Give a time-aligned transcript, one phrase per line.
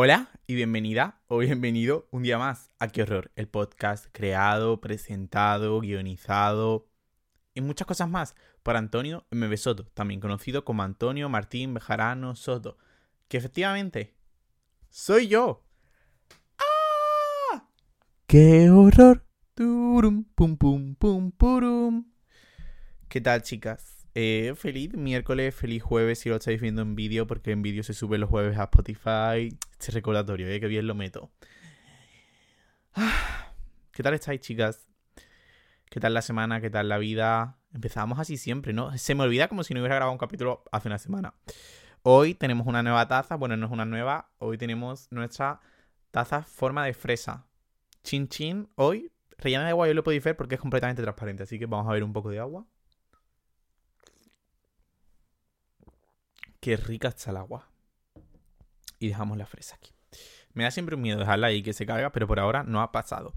[0.00, 5.80] Hola y bienvenida o bienvenido un día más a Qué Horror, el podcast creado, presentado,
[5.80, 6.88] guionizado
[7.52, 9.56] y muchas cosas más por Antonio M.
[9.56, 12.78] Soto, también conocido como Antonio Martín Bejarano Soto,
[13.26, 14.14] que efectivamente
[14.88, 15.66] soy yo.
[16.58, 17.68] ¡Ah!
[18.28, 19.26] ¡Qué horror!
[19.54, 22.12] Turum, pum, pum, pum, purum.
[23.08, 23.97] ¿Qué tal, chicas?
[24.14, 27.94] Eh, feliz miércoles, feliz jueves si lo estáis viendo en vídeo, porque en vídeo se
[27.94, 29.56] sube los jueves a Spotify.
[29.72, 31.30] Este recordatorio, eh, que bien lo meto.
[33.92, 34.88] ¿Qué tal estáis, chicas?
[35.90, 36.60] ¿Qué tal la semana?
[36.60, 37.58] ¿Qué tal la vida?
[37.72, 38.96] Empezamos así siempre, ¿no?
[38.98, 41.34] Se me olvida como si no hubiera grabado un capítulo hace una semana.
[42.02, 43.36] Hoy tenemos una nueva taza.
[43.36, 44.30] Bueno, no es una nueva.
[44.38, 45.60] Hoy tenemos nuestra
[46.10, 47.46] taza forma de fresa.
[48.02, 48.68] Chin chin.
[48.76, 51.42] Hoy, rellena de agua, yo lo podéis ver porque es completamente transparente.
[51.42, 52.66] Así que vamos a ver un poco de agua.
[56.68, 57.66] Qué rica está el agua.
[58.98, 59.94] Y dejamos la fresa aquí.
[60.52, 62.92] Me da siempre un miedo dejarla ahí que se caiga, pero por ahora no ha
[62.92, 63.32] pasado.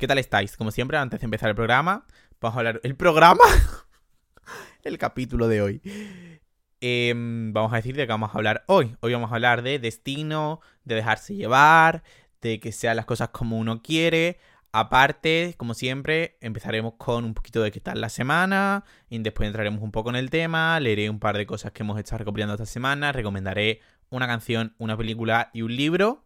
[0.00, 0.56] ¿Qué tal estáis?
[0.56, 2.04] Como siempre, antes de empezar el programa,
[2.40, 2.80] vamos a hablar.
[2.82, 3.44] ¿El programa?
[4.82, 5.80] el capítulo de hoy.
[6.80, 8.96] Em, vamos a decir de qué vamos a hablar hoy.
[8.98, 12.02] Hoy vamos a hablar de destino, de dejarse llevar,
[12.40, 14.40] de que sean las cosas como uno quiere.
[14.74, 19.82] Aparte, como siempre, empezaremos con un poquito de qué tal la semana y después entraremos
[19.82, 22.64] un poco en el tema, leeré un par de cosas que hemos estado recopilando esta
[22.64, 26.24] semana, recomendaré una canción, una película y un libro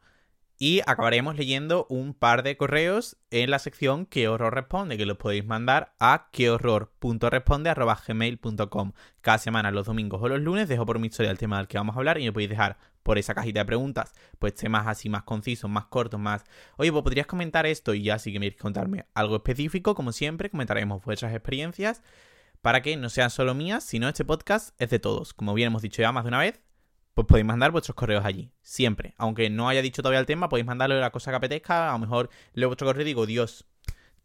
[0.58, 4.96] y acabaremos leyendo un par de correos en la sección ¿Qué horror responde?
[4.96, 10.98] que los podéis mandar a quehorror.responde.gmail.com Cada semana, los domingos o los lunes, dejo por
[10.98, 13.34] mi historia el tema del que vamos a hablar y me podéis dejar por esa
[13.34, 16.42] cajita de preguntas, pues temas así más concisos, más cortos, más...
[16.76, 21.04] Oye, pues podrías comentar esto y ya si queréis contarme algo específico, como siempre, comentaremos
[21.04, 22.02] vuestras experiencias
[22.62, 25.34] para que no sean solo mías, sino este podcast es de todos.
[25.34, 26.60] Como bien hemos dicho ya más de una vez,
[27.16, 29.14] pues podéis mandar vuestros correos allí, siempre.
[29.16, 31.88] Aunque no haya dicho todavía el tema, podéis mandarle la cosa que apetezca.
[31.88, 33.64] A lo mejor leo vuestro correo y digo, Dios,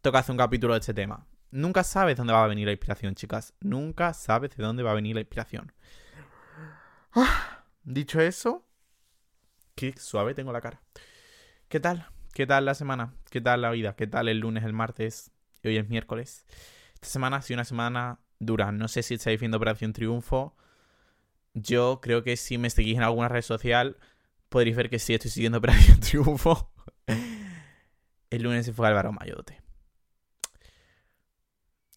[0.02, 1.26] toca hacer un capítulo de este tema.
[1.50, 3.54] Nunca sabes dónde va a venir la inspiración, chicas.
[3.60, 5.72] Nunca sabes de dónde va a venir la inspiración.
[7.14, 8.68] Ah, dicho eso,
[9.74, 10.82] qué suave tengo la cara.
[11.68, 12.08] ¿Qué tal?
[12.34, 13.14] ¿Qué tal la semana?
[13.30, 13.96] ¿Qué tal la vida?
[13.96, 15.30] ¿Qué tal el lunes, el martes?
[15.62, 16.44] Y hoy es miércoles.
[16.92, 18.70] Esta semana ha sido una semana dura.
[18.70, 20.54] No sé si estáis viendo Operación Triunfo
[21.54, 23.98] yo creo que si me seguís en alguna red social,
[24.48, 26.72] podréis ver que sí estoy siguiendo Operación Triunfo.
[28.30, 29.60] El lunes se fue Álvaro Mayote.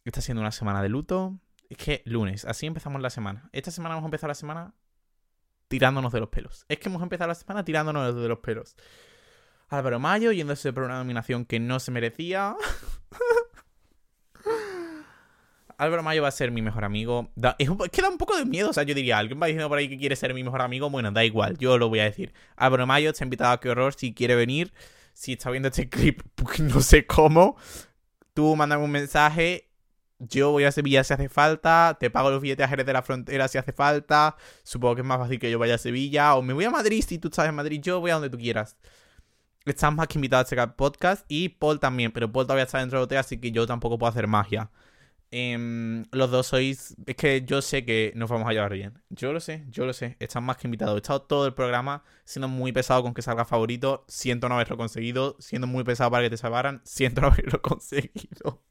[0.04, 1.40] Está siendo una semana de luto.
[1.70, 3.50] Es que lunes, así empezamos la semana.
[3.52, 4.74] Esta semana hemos empezado la semana
[5.68, 6.66] tirándonos de los pelos.
[6.70, 8.76] Es que hemos empezado la semana tirándonos de los pelos.
[9.70, 12.56] Álvaro Mayo yéndose por una nominación que no se merecía.
[15.78, 17.32] Álvaro Mayo va a ser mi mejor amigo.
[17.58, 18.70] es, que da un poco de miedo.
[18.70, 20.90] O sea, yo diría, alguien va diciendo por ahí que quiere ser mi mejor amigo.
[20.90, 22.34] Bueno, da igual, yo lo voy a decir.
[22.56, 24.74] Álvaro Mayo está invitado a Qué Horror si quiere venir.
[25.14, 27.58] Si está viendo este clip, pues no sé cómo.
[28.34, 29.70] Tú mándame un mensaje.
[30.20, 31.98] Yo voy a Sevilla si hace falta.
[32.00, 34.36] Te pago los billetes a de la Frontera si hace falta.
[34.64, 36.36] Supongo que es más fácil que yo vaya a Sevilla.
[36.36, 37.82] O me voy a Madrid si tú estás en Madrid.
[37.82, 38.78] Yo voy a donde tú quieras.
[39.66, 41.26] Estás más que invitado a este podcast.
[41.28, 42.12] Y Paul también.
[42.12, 44.70] Pero Paul todavía está dentro de hotel, así que yo tampoco puedo hacer magia.
[45.32, 46.96] Em, los dos sois.
[47.06, 49.02] Es que yo sé que nos vamos a llevar bien.
[49.10, 50.16] Yo lo sé, yo lo sé.
[50.20, 50.96] Están más que invitados.
[50.96, 54.06] He estado todo el programa siendo muy pesado con que salga favorito.
[54.08, 55.36] Siento no haberlo conseguido.
[55.40, 56.82] Siendo muy pesado para que te salvaran.
[56.86, 58.62] Siento no haberlo conseguido.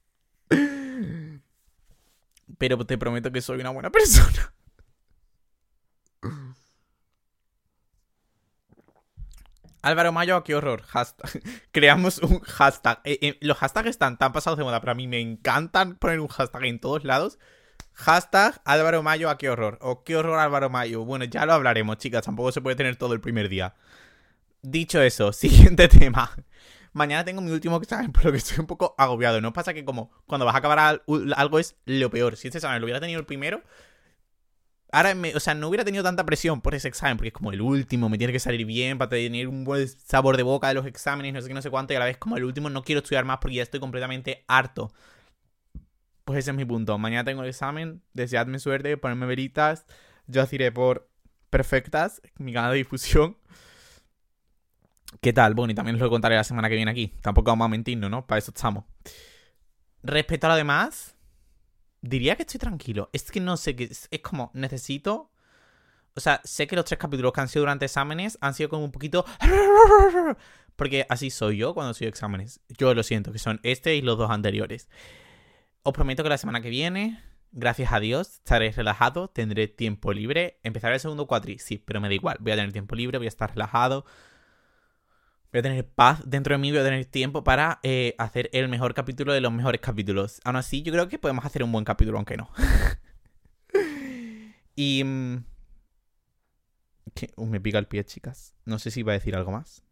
[2.59, 4.55] Pero te prometo que soy una buena persona.
[9.85, 10.83] Álvaro Mayo, qué horror.
[11.73, 13.01] Creamos un hashtag.
[13.05, 16.21] Eh, eh, los hashtags están tan pasados de moda, pero a mí me encantan poner
[16.21, 17.39] un hashtag en todos lados.
[17.93, 19.77] Hashtag Álvaro Mayo a qué horror.
[19.83, 21.05] O qué horror Álvaro Mayo.
[21.05, 22.25] Bueno, ya lo hablaremos, chicas.
[22.25, 23.75] Tampoco se puede tener todo el primer día.
[24.63, 26.31] Dicho eso, siguiente tema.
[26.95, 29.43] Mañana tengo mi último examen, por lo que estoy un poco agobiado.
[29.43, 31.03] ¿No pasa que como cuando vas a acabar
[31.37, 32.39] algo es lo peor?
[32.39, 33.61] Si este examen lo hubiera tenido el primero,
[34.95, 37.61] Ahora, o sea, no hubiera tenido tanta presión por ese examen, porque es como el
[37.61, 40.87] último, me tiene que salir bien para tener un buen sabor de boca de los
[40.87, 42.85] exámenes, no sé qué, no sé cuánto, y a la vez como el último no
[42.85, 44.93] quiero estudiar más porque ya estoy completamente harto.
[46.25, 46.97] Pues ese es mi punto.
[46.97, 49.85] Mañana tengo el examen, deseadme suerte, ponerme veritas,
[50.29, 51.11] yo las iré por
[51.51, 53.37] perfectas, mi canal de difusión.
[55.21, 55.55] ¿Qué tal?
[55.55, 57.13] Bueno, y también os lo contaré la semana que viene aquí.
[57.21, 58.29] Tampoco vamos a mentirnos, ¿no?
[58.29, 58.85] Para eso estamos.
[60.05, 61.14] Respecto a lo demás,
[62.05, 63.11] diría que estoy tranquilo.
[63.13, 63.85] Es que no sé qué.
[63.85, 65.31] Es, como, necesito.
[66.15, 68.85] O sea, sé que los tres capítulos que han sido durante exámenes han sido como
[68.85, 69.25] un poquito.
[70.77, 72.61] Porque así soy yo cuando soy exámenes.
[72.69, 74.89] Yo lo siento, que son este y los dos anteriores.
[75.83, 77.23] Os prometo que la semana que viene,
[77.53, 80.59] gracias a Dios, estaré relajado, tendré tiempo libre.
[80.63, 82.37] Empezaré el segundo cuatri, sí, pero me da igual.
[82.41, 84.05] Voy a tener tiempo libre, voy a estar relajado.
[85.55, 88.69] Voy a tener paz dentro de mí, voy a tener tiempo para eh, hacer el
[88.69, 90.41] mejor capítulo de los mejores capítulos.
[90.43, 92.51] Aún así, yo creo que podemos hacer un buen capítulo, aunque no.
[94.75, 95.05] y...
[95.05, 95.45] Mm,
[97.37, 98.53] uh, me pica el pie, chicas.
[98.65, 99.85] No sé si iba a decir algo más.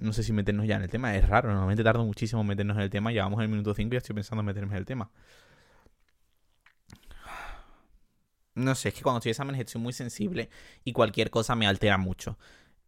[0.00, 1.14] No sé si meternos ya en el tema.
[1.14, 3.12] Es raro, normalmente tardo muchísimo en meternos en el tema.
[3.12, 5.12] Llevamos el minuto 5 y estoy pensando en meterme en el tema.
[8.56, 10.50] No sé, es que cuando estoy en exámenes estoy muy sensible
[10.82, 12.36] y cualquier cosa me altera mucho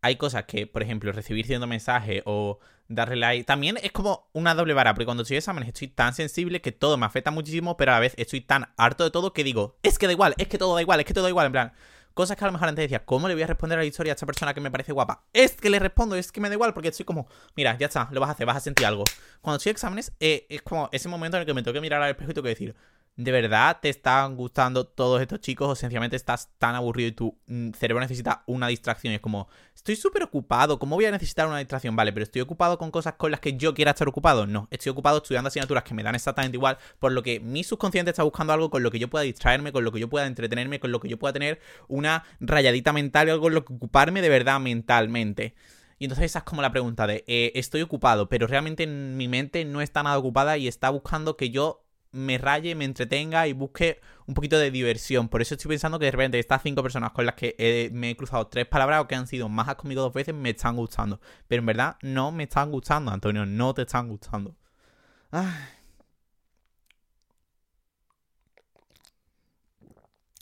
[0.03, 2.59] hay cosas que, por ejemplo, recibir cierto mensaje o
[2.89, 6.15] darle like, también es como una doble vara, porque cuando estoy en exámenes estoy tan
[6.15, 9.33] sensible que todo me afecta muchísimo, pero a la vez estoy tan harto de todo
[9.33, 11.31] que digo, es que da igual, es que todo da igual, es que todo da
[11.31, 11.73] igual, en plan,
[12.15, 14.13] cosas que a lo mejor antes decía, ¿cómo le voy a responder a la historia
[14.13, 15.25] a esta persona que me parece guapa?
[15.33, 18.09] Es que le respondo, es que me da igual, porque estoy como, mira, ya está,
[18.11, 19.05] lo vas a hacer, vas a sentir algo.
[19.41, 21.81] Cuando estoy en exámenes, eh, es como ese momento en el que me tengo que
[21.81, 22.75] mirar al espejo y tengo que decir,
[23.19, 27.37] ¿De verdad te están gustando todos estos chicos o sencillamente estás tan aburrido y tu
[27.49, 29.13] mm, cerebro necesita una distracción?
[29.13, 31.97] es como, estoy súper ocupado, ¿cómo voy a necesitar una distracción?
[31.97, 34.47] Vale, pero estoy ocupado con cosas con las que yo quiera estar ocupado.
[34.47, 38.13] No, estoy ocupado estudiando asignaturas que me dan exactamente igual, por lo que mi subconsciente
[38.13, 40.79] está buscando algo con lo que yo pueda distraerme, con lo que yo pueda entretenerme,
[40.79, 44.29] con lo que yo pueda tener una rayadita mental, algo con lo que ocuparme de
[44.29, 45.57] verdad mentalmente.
[45.99, 49.65] Y entonces esa es como la pregunta de, eh, estoy ocupado, pero realmente mi mente
[49.65, 51.83] no está nada ocupada y está buscando que yo
[52.13, 55.29] me raye, me entretenga y busque un poquito de diversión.
[55.29, 58.17] Por eso estoy pensando que de repente estas cinco personas con las que me he
[58.17, 61.21] cruzado tres palabras o que han sido más conmigo dos veces me están gustando.
[61.47, 64.57] Pero en verdad no me están gustando, Antonio, no te están gustando.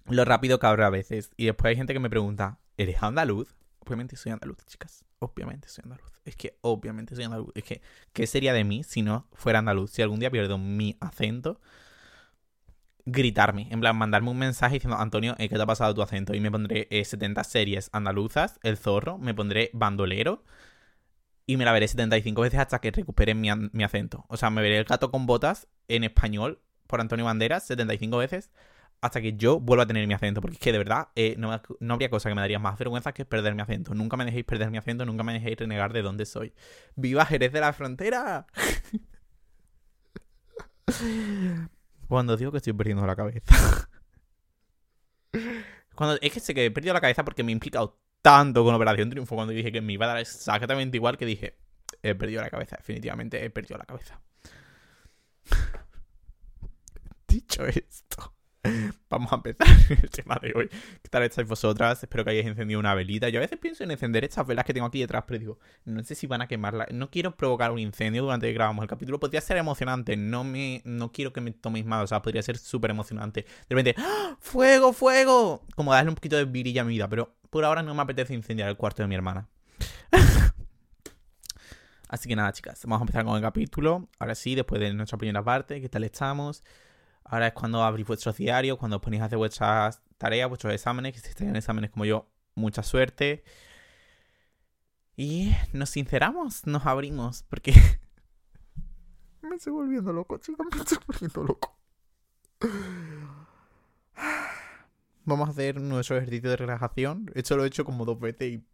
[0.09, 1.33] Lo rápido que a veces.
[1.37, 3.55] Y después hay gente que me pregunta, ¿eres andaluz?
[3.81, 5.05] Obviamente soy andaluz, chicas.
[5.19, 6.16] Obviamente soy andaluz.
[6.27, 7.53] Es que obviamente soy andaluz.
[7.55, 7.81] Es que,
[8.13, 9.93] ¿qué sería de mí si no fuera andaluz?
[9.93, 11.61] Si algún día pierdo mi acento,
[13.07, 13.69] gritarme.
[13.71, 16.35] En plan, mandarme un mensaje diciendo, Antonio, ¿qué te ha pasado tu acento?
[16.35, 20.45] Y me pondré 70 eh, series andaluzas, El Zorro, me pondré bandolero.
[21.47, 24.27] Y me la veré 75 veces hasta que recupere mi, mi acento.
[24.29, 28.51] O sea, me veré el gato con botas en español por Antonio Banderas 75 veces
[29.01, 30.41] hasta que yo vuelva a tener mi acento.
[30.41, 33.13] Porque es que de verdad eh, no, no, habría cosa que me daría más vergüenza
[33.13, 33.95] que perder mi acento.
[33.95, 36.53] Nunca me dejéis perder mi acento, nunca me dejéis renegar de dónde soy.
[36.95, 38.47] ¡Viva Jerez de la Frontera!
[42.09, 43.89] Cuando digo que estoy perdiendo la cabeza.
[45.95, 48.75] Cuando, es que sé que he perdido la cabeza porque me he implicado tanto con
[48.75, 51.57] Operación Triunfo cuando dije que me iba a dar exactamente igual que dije,
[52.03, 54.21] he perdido la cabeza, definitivamente he perdido la cabeza.
[57.29, 58.36] Dicho esto.
[59.17, 59.67] Vamos a empezar
[60.03, 60.69] el tema de hoy.
[60.69, 62.03] ¿Qué tal estáis vosotras?
[62.03, 63.31] Espero que hayáis encendido una velita.
[63.31, 66.05] Yo a veces pienso en encender estas velas que tengo aquí detrás, pero digo, no
[66.05, 66.87] sé si van a quemarla.
[66.91, 69.19] No quiero provocar un incendio durante que grabamos el capítulo.
[69.19, 70.19] Podría ser emocionante.
[70.19, 72.05] No me, no quiero que me toméis mal.
[72.05, 73.47] O sea, podría ser súper emocionante.
[73.71, 74.37] De repente, ¡Ah!
[74.39, 75.63] ¡fuego, fuego!
[75.75, 77.09] Como darle un poquito de virilla a mi vida.
[77.09, 79.49] Pero por ahora no me apetece incendiar el cuarto de mi hermana.
[82.11, 84.11] Así que nada, chicas, vamos a empezar con el capítulo.
[84.19, 86.63] Ahora sí, después de nuestra primera parte, ¿qué tal estamos?
[87.29, 91.13] Ahora es cuando abrís vuestros diarios, cuando os ponéis a hacer vuestras tareas, vuestros exámenes,
[91.13, 93.43] que si estáis en exámenes como yo, mucha suerte.
[95.17, 97.73] Y nos sinceramos, nos abrimos, porque
[99.43, 101.77] me estoy volviendo loco, chicos, me estoy volviendo loco.
[105.25, 107.33] Vamos a hacer nuestro ejercicio de relajación.
[107.35, 108.65] Esto lo he hecho como dos veces y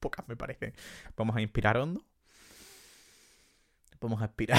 [0.00, 0.74] pocas me parece.
[1.16, 2.04] Vamos a inspirar hondo.
[4.00, 4.58] Vamos a expirar.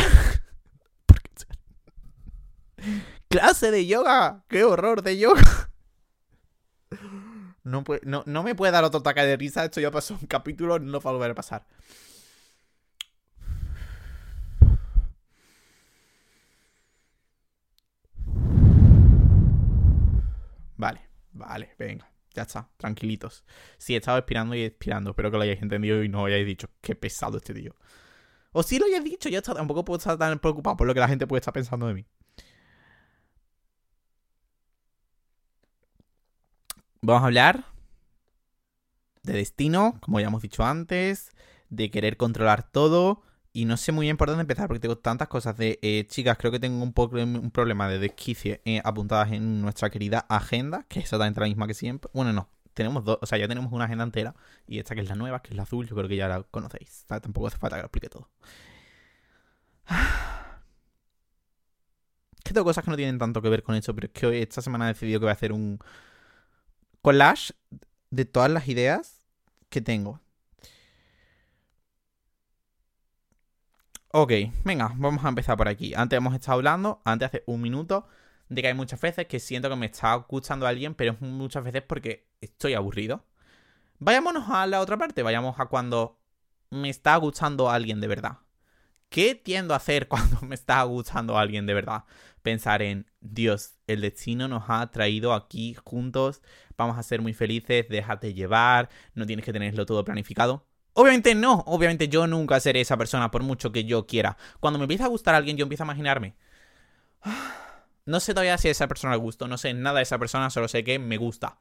[3.32, 4.44] ¡Clase de yoga!
[4.50, 5.42] ¡Qué horror de yoga!
[7.64, 9.64] No, me puede dar otro ataque de risa.
[9.64, 11.66] Esto ya pasó un capítulo, no va a volver a pasar.
[20.76, 22.12] Vale, vale, venga.
[22.34, 23.46] Ya está, tranquilitos.
[23.78, 25.12] Sí, he estado expirando y expirando.
[25.12, 27.76] Espero que lo hayáis entendido y no hayáis dicho qué pesado este tío.
[28.52, 29.54] O si lo hayáis dicho, ya está.
[29.54, 32.08] Tampoco puedo estar tan preocupado por lo que la gente puede estar pensando de mí.
[37.04, 37.66] Vamos a hablar
[39.24, 41.32] de destino, como ya hemos dicho antes,
[41.70, 43.24] de querer controlar todo.
[43.54, 46.38] Y no sé muy bien por dónde empezar porque tengo tantas cosas de eh, chicas.
[46.38, 50.86] Creo que tengo un, poco, un problema de desquicie eh, apuntadas en nuestra querida agenda,
[50.88, 52.10] que es exactamente la misma que siempre.
[52.14, 54.36] Bueno, no, tenemos dos, o sea, ya tenemos una agenda entera.
[54.68, 56.44] Y esta que es la nueva, que es la azul, yo creo que ya la
[56.44, 57.06] conocéis.
[57.08, 58.30] Tampoco hace falta que lo explique todo.
[62.44, 64.38] que tengo cosas que no tienen tanto que ver con eso, pero es que hoy,
[64.38, 65.80] esta semana he decidido que voy a hacer un,
[67.02, 67.54] collage
[68.10, 69.22] de todas las ideas
[69.70, 70.22] que tengo.
[74.14, 74.32] Ok,
[74.66, 75.94] venga, vamos a empezar por aquí.
[75.96, 78.08] Antes hemos estado hablando, antes hace un minuto,
[78.50, 81.64] de que hay muchas veces que siento que me está gustando alguien, pero es muchas
[81.64, 83.24] veces porque estoy aburrido.
[84.00, 86.20] Vayámonos a la otra parte, vayamos a cuando
[86.72, 88.40] me está gustando alguien de verdad?
[89.10, 92.06] ¿Qué tiendo a hacer cuando me está gustando alguien de verdad?
[92.42, 96.42] Pensar en, Dios, el destino nos ha traído aquí juntos,
[96.78, 100.66] vamos a ser muy felices, déjate llevar, no tienes que tenerlo todo planificado.
[100.94, 104.38] Obviamente no, obviamente yo nunca seré esa persona por mucho que yo quiera.
[104.60, 106.36] Cuando me empieza a gustar alguien, yo empiezo a imaginarme.
[108.06, 110.50] No sé todavía si a esa persona le gusto, no sé nada de esa persona,
[110.50, 111.58] solo sé que me gusta.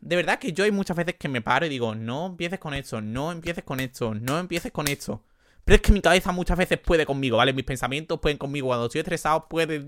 [0.00, 2.74] De verdad que yo hay muchas veces que me paro y digo, no empieces con
[2.74, 5.22] esto, no empieces con esto, no empieces con esto.
[5.64, 7.52] Pero es que mi cabeza muchas veces puede conmigo, ¿vale?
[7.52, 8.66] Mis pensamientos pueden conmigo.
[8.68, 9.84] Cuando estoy estresado, puede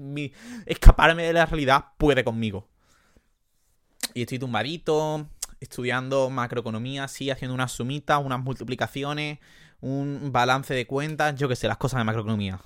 [0.64, 2.68] escaparme de la realidad, puede conmigo.
[4.14, 5.28] Y estoy tumbadito,
[5.60, 9.38] estudiando macroeconomía, sí, haciendo unas sumitas, unas multiplicaciones,
[9.80, 12.60] un balance de cuentas, yo qué sé, las cosas de macroeconomía.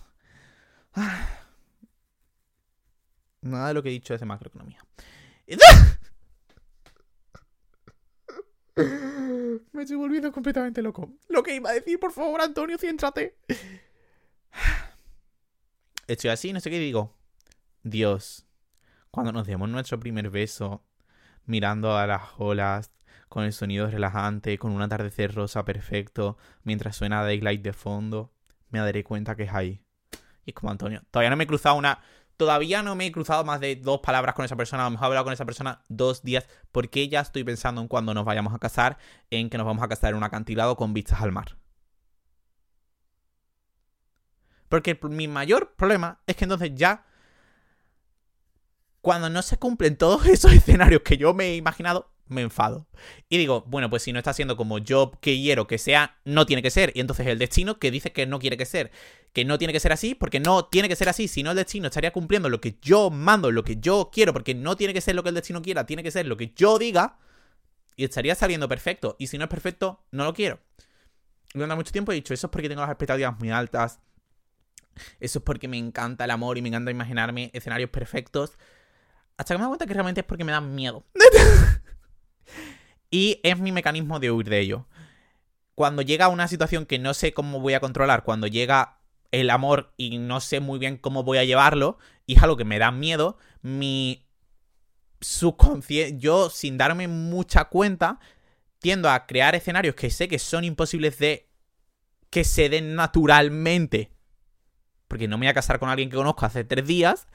[3.43, 4.85] Nada de lo que he dicho es de macroeconomía.
[8.77, 11.13] Me estoy volviendo completamente loco.
[11.29, 13.37] Lo que iba a decir, por favor, Antonio, céntrate.
[16.07, 17.17] Estoy así, no sé qué digo.
[17.83, 18.47] Dios,
[19.11, 20.85] cuando nos demos nuestro primer beso,
[21.47, 22.91] mirando a las olas,
[23.29, 28.33] con el sonido relajante, con un atardecer rosa perfecto, mientras suena Daylight de fondo,
[28.71, 29.85] me daré cuenta que es ahí.
[30.45, 32.01] Y es como Antonio, todavía no me he cruzado una
[32.41, 35.05] Todavía no me he cruzado más de dos palabras con esa persona, a lo mejor
[35.05, 38.55] he hablado con esa persona dos días, porque ya estoy pensando en cuando nos vayamos
[38.55, 38.97] a casar,
[39.29, 41.59] en que nos vamos a casar en un acantilado con vistas al mar.
[44.71, 47.05] Porque mi mayor problema es que entonces ya,
[49.03, 52.87] cuando no se cumplen todos esos escenarios que yo me he imaginado, me enfado.
[53.29, 56.63] Y digo, bueno, pues si no está siendo como yo quiero que sea, no tiene
[56.63, 56.93] que ser.
[56.95, 58.91] Y entonces el destino que dice que no quiere que ser,
[59.33, 61.57] que no tiene que ser así, porque no tiene que ser así, si no el
[61.57, 65.01] destino estaría cumpliendo lo que yo mando, lo que yo quiero, porque no tiene que
[65.01, 67.19] ser lo que el destino quiera, tiene que ser lo que yo diga,
[67.97, 69.17] y estaría saliendo perfecto.
[69.19, 70.61] Y si no es perfecto, no lo quiero.
[71.53, 74.01] Durante mucho tiempo he dicho, eso es porque tengo las expectativas muy altas,
[75.19, 78.57] eso es porque me encanta el amor y me encanta imaginarme escenarios perfectos.
[79.37, 81.05] Hasta que me doy cuenta que realmente es porque me dan miedo.
[83.11, 84.87] Y es mi mecanismo de huir de ello.
[85.75, 88.99] Cuando llega una situación que no sé cómo voy a controlar, cuando llega
[89.33, 92.65] el amor y no sé muy bien cómo voy a llevarlo, y es algo que
[92.65, 94.27] me da miedo, mi
[95.21, 98.21] subconsciente, yo sin darme mucha cuenta,
[98.79, 101.51] tiendo a crear escenarios que sé que son imposibles de
[102.31, 104.13] que se den naturalmente.
[105.09, 107.27] Porque no me voy a casar con alguien que conozco hace tres días.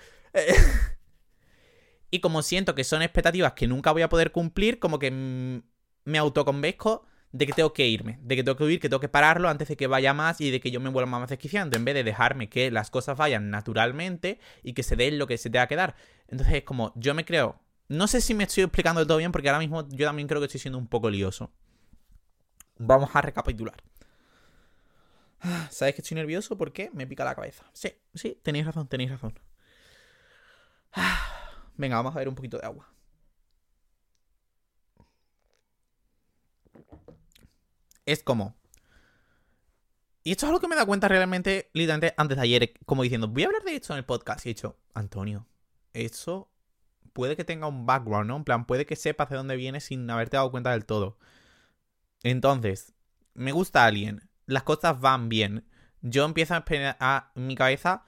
[2.15, 6.17] Y como siento que son expectativas que nunca voy a poder cumplir, como que me
[6.17, 9.49] autoconvenzco de que tengo que irme, de que tengo que huir, que tengo que pararlo
[9.49, 11.93] antes de que vaya más y de que yo me vuelva más desquiciante, en vez
[11.93, 15.67] de dejarme que las cosas vayan naturalmente y que se dé lo que se tenga
[15.67, 15.97] que dar.
[16.29, 19.49] Entonces es como, yo me creo, no sé si me estoy explicando todo bien porque
[19.49, 21.51] ahora mismo yo también creo que estoy siendo un poco lioso.
[22.77, 23.83] Vamos a recapitular.
[25.69, 26.57] ¿Sabes que estoy nervioso?
[26.57, 26.91] ¿Por qué?
[26.93, 27.65] Me pica la cabeza.
[27.73, 29.37] Sí, sí, tenéis razón, tenéis razón.
[31.77, 32.87] Venga, vamos a ver un poquito de agua.
[38.05, 38.55] Es como...
[40.23, 43.27] Y esto es algo que me da cuenta realmente, literalmente, antes de ayer, como diciendo,
[43.27, 44.43] voy a hablar de esto en el podcast.
[44.45, 45.45] Y he dicho, Antonio,
[45.93, 46.49] eso
[47.13, 48.37] puede que tenga un background, ¿no?
[48.37, 51.19] En plan, puede que sepas de dónde viene sin haberte dado cuenta del todo.
[52.23, 52.93] Entonces,
[53.35, 55.67] me gusta alguien, las cosas van bien.
[56.01, 56.63] Yo empiezo a,
[56.99, 58.03] a mi cabeza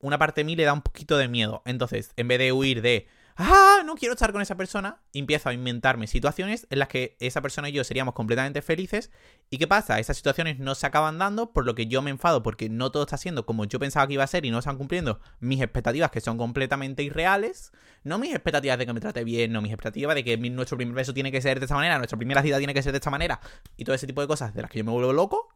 [0.00, 1.62] una parte de mí le da un poquito de miedo.
[1.64, 5.54] Entonces, en vez de huir de, ah, no quiero estar con esa persona, empiezo a
[5.54, 9.10] inventarme situaciones en las que esa persona y yo seríamos completamente felices.
[9.50, 9.98] ¿Y qué pasa?
[9.98, 13.04] Esas situaciones no se acaban dando, por lo que yo me enfado porque no todo
[13.04, 16.10] está siendo como yo pensaba que iba a ser y no están cumpliendo mis expectativas
[16.10, 17.72] que son completamente irreales.
[18.04, 20.94] No mis expectativas de que me trate bien, no mis expectativas de que nuestro primer
[20.94, 23.10] beso tiene que ser de esta manera, nuestra primera cita tiene que ser de esta
[23.10, 23.40] manera
[23.76, 25.48] y todo ese tipo de cosas de las que yo me vuelvo loco.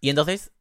[0.00, 0.52] Y entonces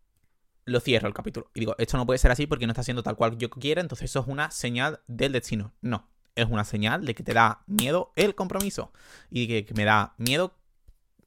[0.65, 1.49] lo cierro el capítulo.
[1.53, 3.81] Y digo, esto no puede ser así porque no está siendo tal cual yo quiera,
[3.81, 5.73] entonces eso es una señal del destino.
[5.81, 8.91] No, es una señal de que te da miedo el compromiso.
[9.29, 10.57] Y que me da miedo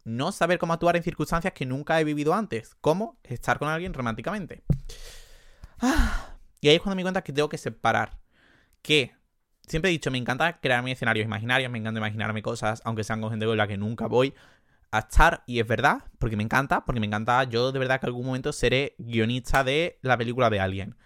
[0.04, 2.74] no saber cómo actuar en circunstancias que nunca he vivido antes.
[2.80, 4.62] Como estar con alguien románticamente.
[5.80, 8.18] Ah, y ahí es cuando me cuenta que tengo que separar.
[8.82, 9.14] Que
[9.66, 13.30] siempre he dicho, me encanta crearme escenarios imaginarios, me encanta imaginarme cosas, aunque sean con
[13.30, 14.34] gente con la que nunca voy
[14.90, 18.06] a estar, y es verdad, porque me encanta, porque me encanta, yo de verdad que
[18.06, 20.96] algún momento seré guionista de la película de alguien.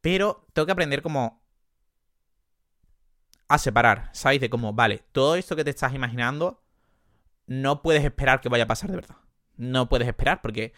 [0.00, 1.42] Pero tengo que aprender como
[3.48, 4.40] a separar, ¿sabéis?
[4.40, 6.62] De como, vale, todo esto que te estás imaginando,
[7.46, 9.16] no puedes esperar que vaya a pasar de verdad.
[9.56, 10.72] No puedes esperar porque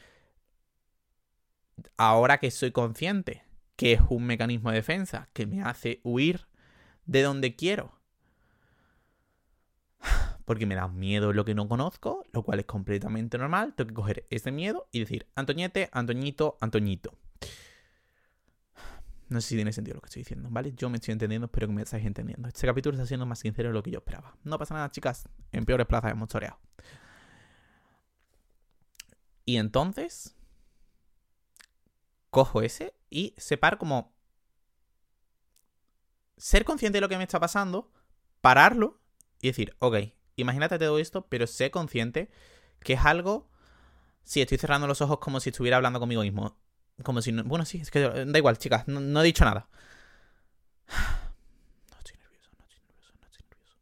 [1.97, 3.45] ahora que soy consciente
[3.77, 6.47] que es un mecanismo de defensa que me hace huir
[7.07, 8.01] de donde quiero,
[10.45, 13.75] porque me da miedo lo que no conozco, lo cual es completamente normal.
[13.75, 17.17] Tengo que coger ese miedo y decir, Antoñete, Antoñito, Antoñito.
[19.29, 20.73] No sé si tiene sentido lo que estoy diciendo, ¿vale?
[20.77, 22.47] Yo me estoy entendiendo, espero que me estáis entendiendo.
[22.47, 24.37] Este capítulo está siendo más sincero de lo que yo esperaba.
[24.45, 25.29] No pasa nada, chicas.
[25.51, 26.59] En peores plazas hemos toreado.
[29.47, 30.37] Y entonces,
[32.31, 34.15] cojo ese y separo como
[36.37, 37.91] ser consciente de lo que me está pasando,
[38.41, 39.01] pararlo
[39.41, 39.97] y decir, ok,
[40.37, 42.31] imagínate todo esto, pero sé consciente
[42.81, 43.49] que es algo...
[44.23, 46.57] Si estoy cerrando los ojos como si estuviera hablando conmigo mismo.
[47.03, 47.45] Como si no...
[47.45, 49.69] Bueno, sí, es que da igual, chicas, no, he dicho nada.
[51.91, 53.75] No estoy nervioso, no estoy nervioso, no estoy nervioso.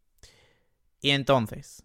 [1.01, 1.85] Y entonces...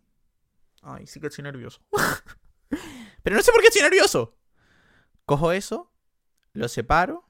[0.82, 1.82] Ay, sí que estoy nervioso.
[3.24, 4.38] pero no sé por qué estoy nervioso.
[5.26, 5.92] Cojo eso,
[6.54, 7.26] lo separo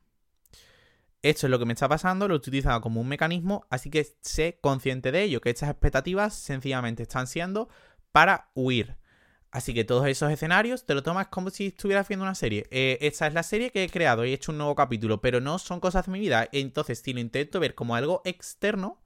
[1.21, 4.07] esto es lo que me está pasando, lo he utilizado como un mecanismo, así que
[4.21, 7.69] sé consciente de ello, que estas expectativas sencillamente están siendo
[8.12, 8.97] para huir.
[9.50, 12.67] Así que todos esos escenarios te lo tomas como si estuvieras viendo una serie.
[12.69, 15.39] Eh, esta es la serie que he creado y he hecho un nuevo capítulo, pero
[15.39, 16.47] no son cosas de mi vida.
[16.51, 19.01] Entonces, si lo intento ver como algo externo,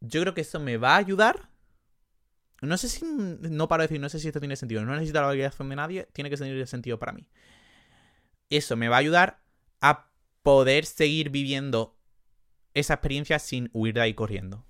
[0.00, 1.48] yo creo que eso me va a ayudar.
[2.60, 3.04] No sé si.
[3.04, 4.84] No paro de decir, no sé si esto tiene sentido.
[4.84, 7.26] No necesito la validación de nadie, tiene que tener sentido para mí.
[8.50, 9.40] Eso me va a ayudar
[9.80, 10.10] a
[10.44, 11.96] poder seguir viviendo
[12.74, 14.64] esa experiencia sin huir de ahí corriendo.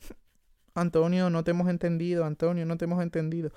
[0.74, 3.50] Antonio, no te hemos entendido, Antonio, no te hemos entendido.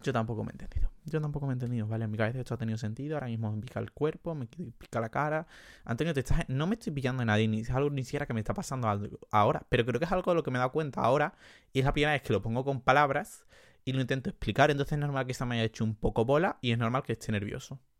[0.00, 0.92] Yo tampoco me he entendido.
[1.06, 2.04] Yo tampoco me he entendido, ¿vale?
[2.04, 3.16] En mi cabeza esto ha tenido sentido.
[3.16, 5.48] Ahora mismo me pica el cuerpo, me pica la cara.
[5.84, 6.48] Antonio, te estás...
[6.48, 8.88] no me estoy pillando de nadie, ni es algo ni siquiera que me está pasando
[8.88, 9.66] algo ahora.
[9.68, 11.34] Pero creo que es algo de lo que me he dado cuenta ahora.
[11.72, 13.44] Y es la primera vez que lo pongo con palabras
[13.84, 14.70] y lo intento explicar.
[14.70, 17.14] Entonces es normal que se me haya hecho un poco bola y es normal que
[17.14, 17.80] esté nervioso.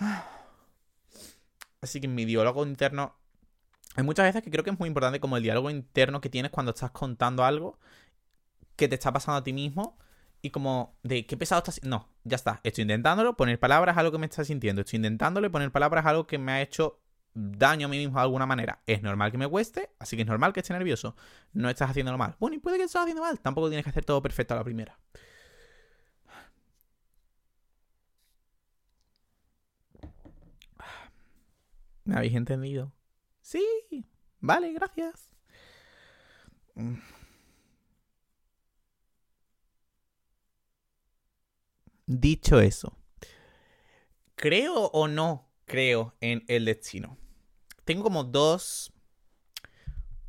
[1.80, 3.16] Así que mi diálogo interno.
[3.96, 6.50] Hay muchas veces que creo que es muy importante como el diálogo interno que tienes
[6.50, 7.78] cuando estás contando algo
[8.76, 9.98] que te está pasando a ti mismo
[10.40, 11.82] y como de qué pesado estás.
[11.82, 12.60] No, ya está.
[12.62, 14.82] Estoy intentándolo, poner palabras a algo que me está sintiendo.
[14.82, 17.00] Estoy intentándole poner palabras a algo que me ha hecho
[17.34, 18.82] daño a mí mismo de alguna manera.
[18.86, 21.16] Es normal que me cueste, así que es normal que esté nervioso.
[21.52, 22.36] No estás haciéndolo mal.
[22.38, 23.40] Bueno, y puede que estés haciendo mal.
[23.40, 24.98] Tampoco tienes que hacer todo perfecto a la primera.
[32.08, 32.90] ¿Me habéis entendido?
[33.42, 33.62] Sí,
[34.40, 35.30] vale, gracias.
[42.06, 42.96] Dicho eso,
[44.36, 47.18] creo o no creo en el destino.
[47.84, 48.92] Tengo como dos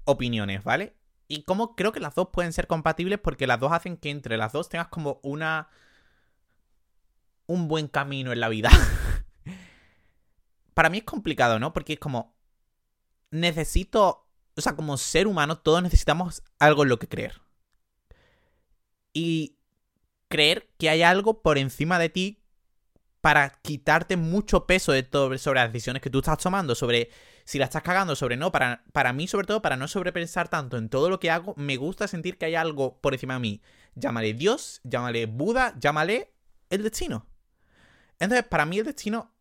[0.06, 0.96] opiniones, ¿vale?
[1.28, 4.38] Y como creo que las dos pueden ser compatibles porque las dos hacen que entre
[4.38, 5.70] las dos tengas como una...
[7.48, 8.70] un buen camino en la vida.
[10.80, 11.74] para mí es complicado, ¿no?
[11.74, 12.34] Porque es como,
[13.32, 17.42] necesito, o sea, como ser humano, todos necesitamos algo en lo que creer.
[19.12, 19.58] Y
[20.30, 22.46] creer que hay algo por encima de ti
[23.20, 27.10] para quitarte mucho peso de todo, sobre las decisiones que tú estás tomando, sobre
[27.44, 28.54] si la estás cagando, sobre no.
[28.54, 31.76] Para, para mí, sobre todo, para no sobrepensar tanto en todo lo que hago, me
[31.76, 33.62] gusta sentir que hay algo por encima de mí.
[33.96, 36.32] Llámale Dios, llámale Buda, llámale
[36.70, 37.28] el destino.
[38.18, 39.34] Entonces, para mí el destino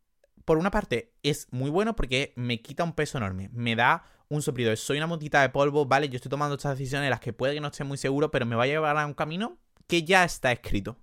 [0.48, 3.50] por una parte, es muy bueno porque me quita un peso enorme.
[3.52, 4.74] Me da un soplido.
[4.76, 6.08] Soy una motita de polvo, ¿vale?
[6.08, 8.46] Yo estoy tomando estas decisiones en las que puede que no esté muy seguro, pero
[8.46, 10.96] me va a llevar a un camino que ya está escrito.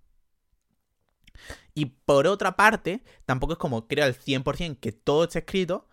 [1.75, 5.88] Y por otra parte, tampoco es como creo al 100% que todo esté escrito,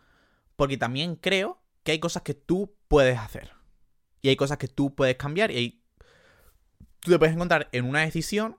[0.57, 3.53] porque también creo que hay cosas que tú puedes hacer.
[4.23, 5.51] Y hay cosas que tú puedes cambiar.
[5.51, 5.85] Y
[7.01, 8.57] tú te puedes encontrar en una decisión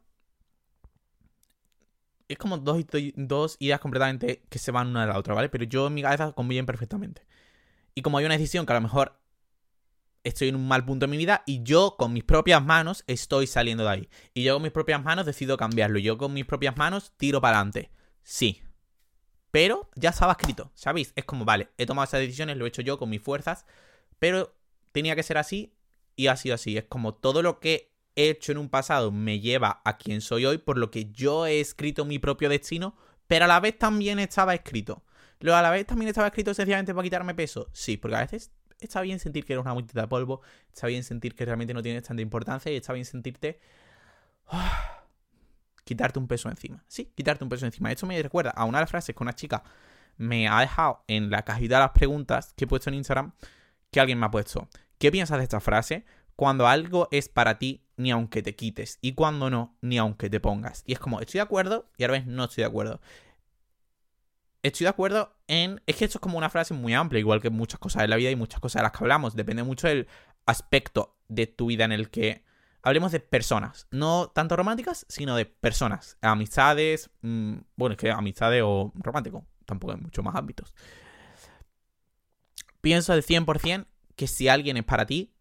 [2.33, 2.83] es como dos,
[3.15, 5.49] dos ideas completamente que se van una de la otra, ¿vale?
[5.49, 7.25] Pero yo en mi cabeza conviven perfectamente.
[7.95, 9.19] Y como hay una decisión que a lo mejor
[10.23, 13.47] estoy en un mal punto de mi vida y yo con mis propias manos estoy
[13.47, 14.09] saliendo de ahí.
[14.33, 15.99] Y yo con mis propias manos decido cambiarlo.
[15.99, 17.91] Yo con mis propias manos tiro para adelante.
[18.23, 18.61] Sí.
[19.51, 21.13] Pero ya estaba escrito, ¿sabéis?
[21.15, 23.67] Es como, vale, he tomado esas decisiones, lo he hecho yo con mis fuerzas,
[24.17, 24.55] pero
[24.91, 25.75] tenía que ser así
[26.15, 26.75] y ha sido así.
[26.77, 30.57] Es como todo lo que hecho en un pasado me lleva a quien soy hoy,
[30.57, 32.95] por lo que yo he escrito mi propio destino,
[33.27, 35.03] pero a la vez también estaba escrito.
[35.39, 37.69] Lo a la vez también estaba escrito sencillamente para quitarme peso.
[37.73, 41.03] Sí, porque a veces está bien sentir que eres una multita de polvo, está bien
[41.03, 43.59] sentir que realmente no tienes tanta importancia y está bien sentirte...
[45.83, 46.83] quitarte un peso encima.
[46.87, 47.91] Sí, quitarte un peso encima.
[47.91, 49.63] Esto me recuerda a una de las frases que una chica
[50.17, 53.33] me ha dejado en la cajita de las preguntas que he puesto en Instagram,
[53.91, 54.69] que alguien me ha puesto.
[54.97, 56.05] ¿Qué piensas de esta frase?
[56.35, 58.99] Cuando algo es para ti, ni aunque te quites.
[59.01, 60.83] Y cuando no, ni aunque te pongas.
[60.85, 63.01] Y es como, estoy de acuerdo y a la vez no estoy de acuerdo.
[64.61, 65.81] Estoy de acuerdo en...
[65.85, 68.15] Es que esto es como una frase muy amplia, igual que muchas cosas de la
[68.15, 69.35] vida y muchas cosas de las que hablamos.
[69.35, 70.07] Depende mucho del
[70.45, 72.43] aspecto de tu vida en el que
[72.85, 78.61] Hablemos de personas, no tanto románticas, sino de personas, amistades, mm, bueno, es que amistades
[78.65, 80.75] o romántico, tampoco hay muchos más ámbitos.
[82.81, 85.32] Pienso al 100% que si alguien es para ti,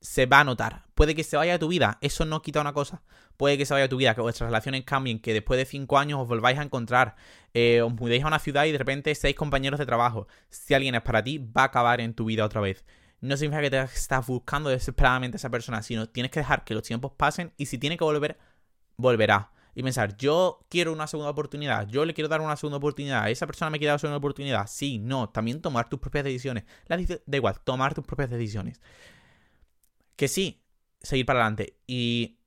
[0.00, 0.84] se va a notar.
[0.94, 3.02] Puede que se vaya de tu vida, eso no quita una cosa.
[3.36, 5.98] Puede que se vaya de tu vida, que vuestras relaciones cambien, que después de cinco
[5.98, 7.16] años os volváis a encontrar,
[7.54, 10.26] eh, os mudéis a una ciudad y de repente seis compañeros de trabajo.
[10.50, 12.84] Si alguien es para ti, va a acabar en tu vida otra vez.
[13.20, 16.74] No significa que te estás buscando desesperadamente a esa persona, sino tienes que dejar que
[16.74, 18.38] los tiempos pasen y si tiene que volver,
[18.96, 19.52] volverá.
[19.74, 23.46] Y pensar, yo quiero una segunda oportunidad, yo le quiero dar una segunda oportunidad, esa
[23.46, 24.66] persona me quiere dar una segunda oportunidad.
[24.68, 26.64] Sí, no, también tomar tus propias decisiones.
[26.88, 28.80] da igual, tomar tus propias decisiones
[30.18, 30.60] que sí,
[31.00, 31.78] seguir para adelante.
[31.86, 32.40] Y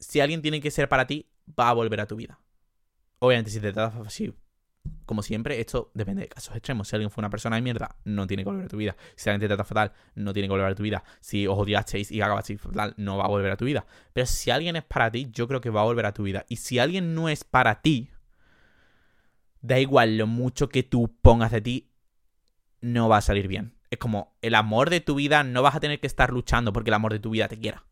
[0.00, 2.40] si alguien tiene que ser para ti, va a volver a tu vida.
[3.20, 4.34] Obviamente, si te trata así,
[5.04, 6.88] como siempre, esto depende de casos extremos.
[6.88, 8.96] Si alguien fue una persona de mierda, no tiene que volver a tu vida.
[9.14, 11.04] Si alguien te trata fatal, no tiene que volver a tu vida.
[11.20, 13.86] Si os odiasteis y acabasteis fatal, no va a volver a tu vida.
[14.12, 16.46] Pero si alguien es para ti, yo creo que va a volver a tu vida.
[16.48, 18.10] Y si alguien no es para ti,
[19.60, 21.92] da igual lo mucho que tú pongas de ti,
[22.80, 25.80] no va a salir bien es como el amor de tu vida no vas a
[25.80, 27.84] tener que estar luchando porque el amor de tu vida te quiera.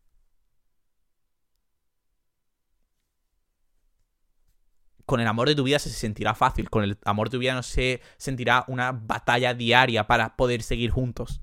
[5.05, 7.53] Con el amor de tu vida se sentirá fácil, con el amor de tu vida
[7.53, 11.41] no se sentirá una batalla diaria para poder seguir juntos.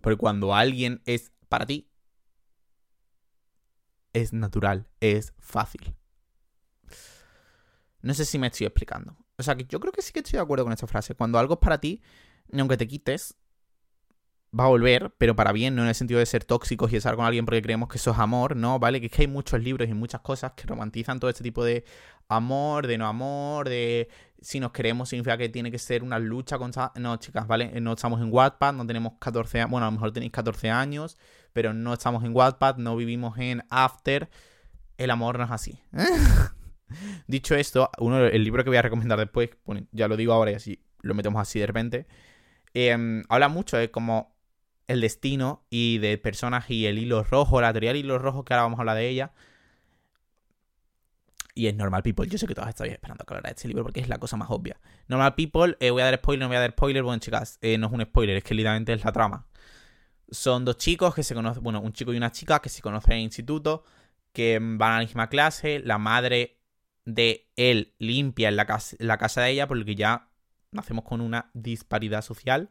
[0.00, 1.90] Porque cuando alguien es para ti,
[4.12, 5.94] es natural, es fácil.
[8.00, 9.16] No sé si me estoy explicando.
[9.38, 11.14] O sea, que yo creo que sí que estoy de acuerdo con esa frase.
[11.14, 12.02] Cuando algo es para ti,
[12.52, 13.36] aunque te quites,
[14.58, 17.16] va a volver, pero para bien, no en el sentido de ser tóxicos y estar
[17.16, 18.78] con alguien porque creemos que eso es amor, ¿no?
[18.78, 19.00] ¿Vale?
[19.00, 21.84] Que es que hay muchos libros y muchas cosas que romantizan todo este tipo de
[22.28, 24.08] amor, de no amor, de
[24.40, 26.92] si nos queremos significa que tiene que ser una lucha contra...
[26.96, 27.80] No, chicas, ¿vale?
[27.80, 31.18] No estamos en Wattpad, no tenemos 14 años, bueno, a lo mejor tenéis 14 años,
[31.52, 34.28] pero no estamos en Wattpad, no vivimos en After.
[34.96, 35.78] El amor no es así.
[37.26, 39.50] Dicho esto, uno, el libro que voy a recomendar después,
[39.92, 42.06] ya lo digo ahora y así lo metemos así de repente,
[42.74, 44.36] em, habla mucho de como
[44.88, 48.54] el destino y de personas y el hilo rojo, la teoría del hilo rojo, que
[48.54, 49.32] ahora vamos a hablar de ella.
[51.54, 52.28] Y es Normal People.
[52.28, 54.36] Yo sé que todas estáis esperando que hablara de este libro porque es la cosa
[54.36, 54.78] más obvia.
[55.08, 57.02] Normal People, eh, voy a dar spoiler, no voy a dar spoiler.
[57.02, 59.46] Bueno, chicas, eh, no es un spoiler, es que literalmente es la trama.
[60.30, 63.12] Son dos chicos que se conocen, bueno, un chico y una chica que se conocen
[63.12, 63.84] en el instituto,
[64.32, 65.80] que van a la misma clase.
[65.80, 66.55] La madre
[67.06, 70.28] de él limpia en la casa, la casa de ella, porque ya
[70.72, 72.70] nacemos con una disparidad social.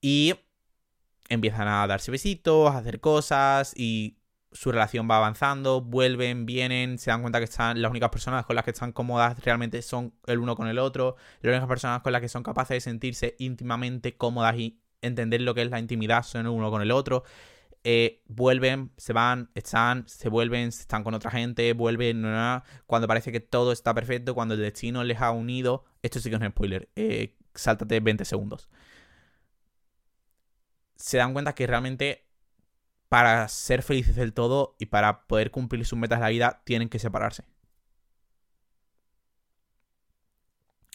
[0.00, 0.34] Y
[1.28, 4.16] empiezan a darse besitos, a hacer cosas y
[4.52, 8.56] su relación va avanzando, vuelven, vienen, se dan cuenta que están las únicas personas con
[8.56, 12.12] las que están cómodas realmente son el uno con el otro, las únicas personas con
[12.12, 16.24] las que son capaces de sentirse íntimamente cómodas y entender lo que es la intimidad
[16.24, 17.22] son el uno con el otro.
[17.82, 22.22] Eh, vuelven, se van, están, se vuelven, están con otra gente, vuelven,
[22.86, 25.84] cuando parece que todo está perfecto, cuando el destino les ha unido.
[26.02, 28.68] Esto sí que es un spoiler, eh, sáltate 20 segundos.
[30.96, 32.26] Se dan cuenta que realmente
[33.08, 36.88] para ser felices del todo y para poder cumplir sus metas de la vida tienen
[36.88, 37.44] que separarse.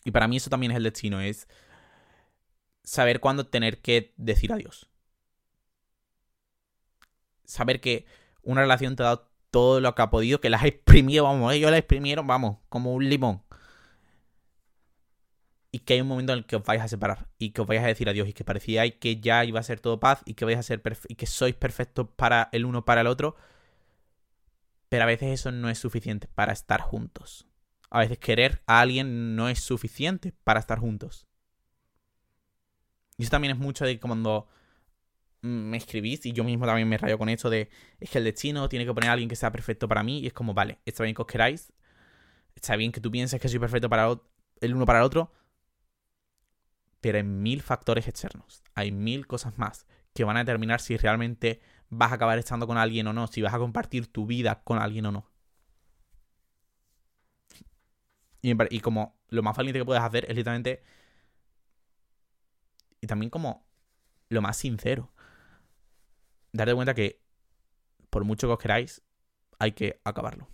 [0.04, 1.48] Y para mí eso también es el destino, es
[2.84, 4.88] saber cuándo tener que decir adiós
[7.46, 8.06] saber que
[8.42, 11.54] una relación te ha dado todo lo que ha podido, que la has exprimido, vamos,
[11.54, 13.42] ellos la exprimieron, vamos, como un limón.
[15.72, 17.68] Y que hay un momento en el que os vais a separar y que os
[17.68, 20.34] vais a decir adiós y que parecía que ya iba a ser todo paz y
[20.34, 23.36] que vais a ser y que sois perfectos para el uno para el otro.
[24.90, 27.48] Pero a veces eso no es suficiente para estar juntos.
[27.90, 31.28] A veces querer a alguien no es suficiente para estar juntos.
[33.18, 34.48] Y eso también es mucho de cuando
[35.46, 38.68] me escribís y yo mismo también me rayo con eso de es que el destino
[38.68, 41.04] tiene que poner a alguien que sea perfecto para mí y es como, vale, está
[41.04, 41.72] bien que os queráis,
[42.56, 44.20] está bien que tú pienses que soy perfecto para
[44.62, 45.32] el uno para el otro,
[47.00, 51.62] pero hay mil factores externos, hay mil cosas más que van a determinar si realmente
[51.90, 54.80] vas a acabar estando con alguien o no, si vas a compartir tu vida con
[54.80, 55.30] alguien o no.
[58.42, 60.84] Y, y como lo más valiente que puedes hacer es literalmente...
[63.02, 63.66] Y también como
[64.30, 65.12] lo más sincero
[66.56, 67.22] darte cuenta que
[68.10, 69.02] por mucho que os queráis,
[69.60, 70.48] hay que acabarlo.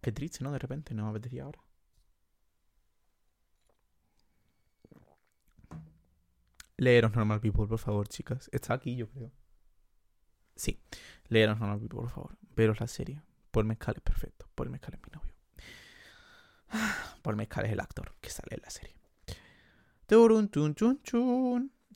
[0.00, 0.52] Qué triste, ¿no?
[0.52, 1.60] De repente, no me apetecía ahora.
[6.76, 8.48] Leeros Normal People, por favor, chicas.
[8.52, 9.32] Está aquí, yo creo.
[10.54, 10.80] Sí.
[11.26, 12.38] Leeros Normal People, por favor.
[12.54, 13.20] Veros la serie.
[13.50, 14.48] Paul Mezcal es perfecto.
[14.54, 15.34] Paul Mezcal es mi novio.
[17.22, 18.94] Paul Mezcal es el actor que sale en la serie.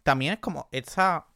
[0.03, 1.29] También es como esa...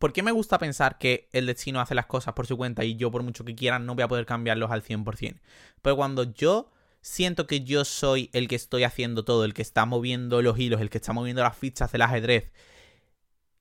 [0.00, 2.96] ¿Por qué me gusta pensar que el destino hace las cosas por su cuenta y
[2.96, 5.38] yo por mucho que quiera no voy a poder cambiarlos al 100%?
[5.82, 9.84] Pero cuando yo siento que yo soy el que estoy haciendo todo, el que está
[9.84, 12.50] moviendo los hilos, el que está moviendo las fichas del ajedrez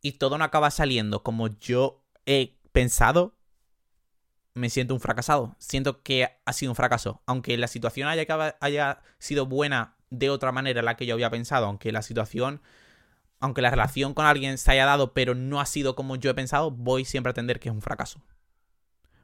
[0.02, 3.36] y todo no acaba saliendo como yo he pensado,
[4.54, 5.58] me siento un fracasado.
[5.60, 7.22] Siento que ha sido un fracaso.
[7.26, 11.66] Aunque la situación haya, haya sido buena de otra manera la que yo había pensado,
[11.66, 12.62] aunque la situación,
[13.40, 16.34] aunque la relación con alguien se haya dado, pero no ha sido como yo he
[16.34, 18.22] pensado, voy siempre a entender que es un fracaso.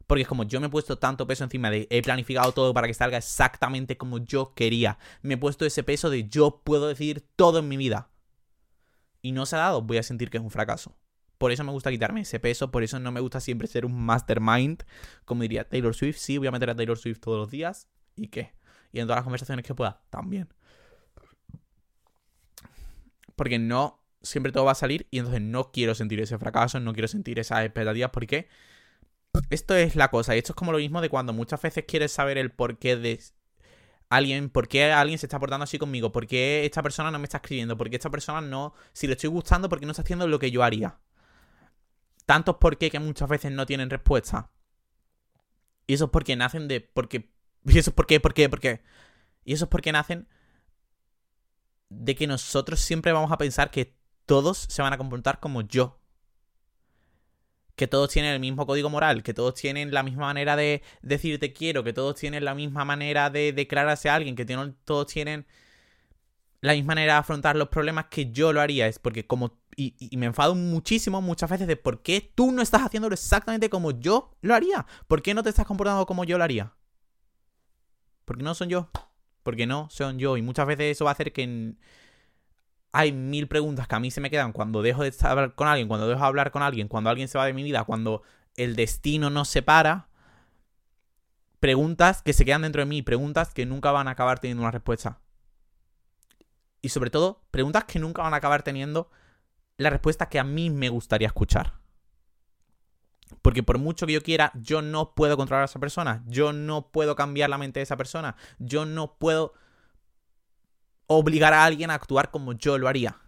[0.08, 2.88] Porque es como yo me he puesto tanto peso encima de he planificado todo para
[2.88, 5.00] que salga exactamente como yo quería.
[5.22, 8.10] Me he puesto ese peso de yo puedo decidir todo en mi vida.
[9.22, 10.96] Y no se ha dado, voy a sentir que es un fracaso.
[11.40, 14.06] Por eso me gusta quitarme ese peso, por eso no me gusta siempre ser un
[14.06, 14.84] mastermind.
[15.26, 17.90] Como diría Taylor Swift, sí, voy a meter a Taylor Swift todos los días.
[18.16, 18.54] ¿Y qué?
[18.94, 20.48] Y en todas las conversaciones que pueda, también
[23.36, 26.94] porque no siempre todo va a salir y entonces no quiero sentir ese fracaso, no
[26.94, 28.48] quiero sentir esas expectativas porque
[29.50, 32.12] esto es la cosa y esto es como lo mismo de cuando muchas veces quieres
[32.12, 33.20] saber el porqué de
[34.10, 37.26] alguien, por qué alguien se está portando así conmigo, por qué esta persona no me
[37.26, 40.04] está escribiendo, por qué esta persona no, si le estoy gustando, por qué no está
[40.04, 41.00] haciendo lo que yo haría.
[42.26, 44.50] Tantos por qué que muchas veces no tienen respuesta.
[45.88, 47.30] Y eso es porque nacen de, porque,
[47.66, 48.82] y eso es por qué, por qué, por qué.
[49.44, 50.28] Y eso es porque nacen
[51.90, 56.00] de que nosotros siempre vamos a pensar que todos se van a comportar como yo.
[57.76, 61.40] Que todos tienen el mismo código moral, que todos tienen la misma manera de decir
[61.40, 65.46] te quiero, que todos tienen la misma manera de declararse a alguien, que todos tienen
[66.62, 68.88] la misma manera de afrontar los problemas que yo lo haría.
[68.88, 69.60] Es porque como...
[69.78, 73.92] Y, me enfado muchísimo muchas veces de por qué tú no estás haciéndolo exactamente como
[73.92, 74.86] yo lo haría.
[75.08, 76.74] ¿Por qué no te estás comportando como yo lo haría?
[78.24, 78.90] Porque no son yo
[79.46, 80.38] porque no son yo.
[80.38, 81.76] Y muchas veces eso va a hacer que
[82.96, 85.90] hay mil preguntas que a mí se me quedan cuando dejo de hablar con alguien,
[85.90, 88.24] cuando dejo de hablar con alguien, cuando alguien se va de mi vida, cuando
[88.56, 90.08] el destino nos separa.
[91.60, 94.72] Preguntas que se quedan dentro de mí, preguntas que nunca van a acabar teniendo una
[94.72, 95.20] respuesta.
[96.82, 99.10] Y sobre todo, preguntas que nunca van a acabar teniendo
[99.76, 101.74] la respuesta que a mí me gustaría escuchar.
[103.42, 106.24] Porque por mucho que yo quiera, yo no puedo controlar a esa persona.
[106.28, 108.38] Yo no puedo cambiar la mente de esa persona.
[108.58, 109.54] Yo no puedo
[111.08, 113.22] obligar a alguien a actuar como yo lo haría.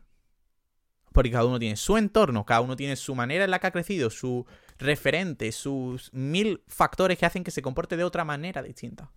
[1.14, 3.72] Porque cada uno tiene su entorno, cada uno tiene su manera en la que ha
[3.72, 4.46] crecido, su
[4.78, 9.12] referente, sus mil factores que hacen que se comporte de otra manera distinta.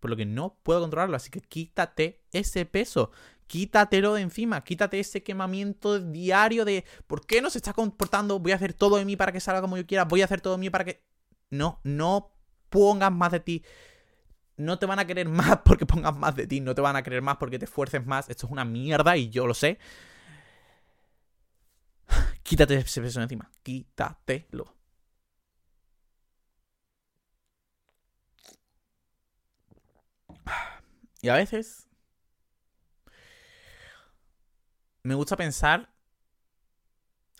[0.00, 3.10] Por lo que no puedo controlarlo, así que quítate ese peso
[3.46, 8.38] quítatelo de encima, quítate ese quemamiento diario de ¿por qué no se está comportando?
[8.38, 10.40] Voy a hacer todo de mí para que salga como yo quiera, voy a hacer
[10.40, 11.04] todo de mí para que...
[11.50, 12.32] No, no
[12.70, 13.64] pongas más de ti.
[14.56, 17.02] No te van a querer más porque pongas más de ti, no te van a
[17.02, 18.28] querer más porque te esfuerces más.
[18.30, 19.78] Esto es una mierda y yo lo sé.
[22.42, 24.74] Quítate ese peso encima, quítatelo.
[31.22, 31.88] Y a veces
[35.02, 35.88] me gusta pensar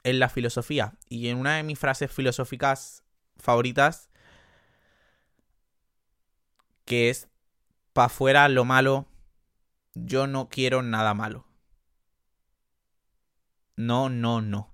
[0.04, 0.94] en la filosofía.
[1.08, 3.02] Y en una de mis frases filosóficas
[3.38, 4.08] favoritas,
[6.86, 7.28] que es,
[7.92, 9.06] pa' fuera lo malo,
[9.94, 11.46] yo no quiero nada malo.
[13.76, 14.70] No, no, no.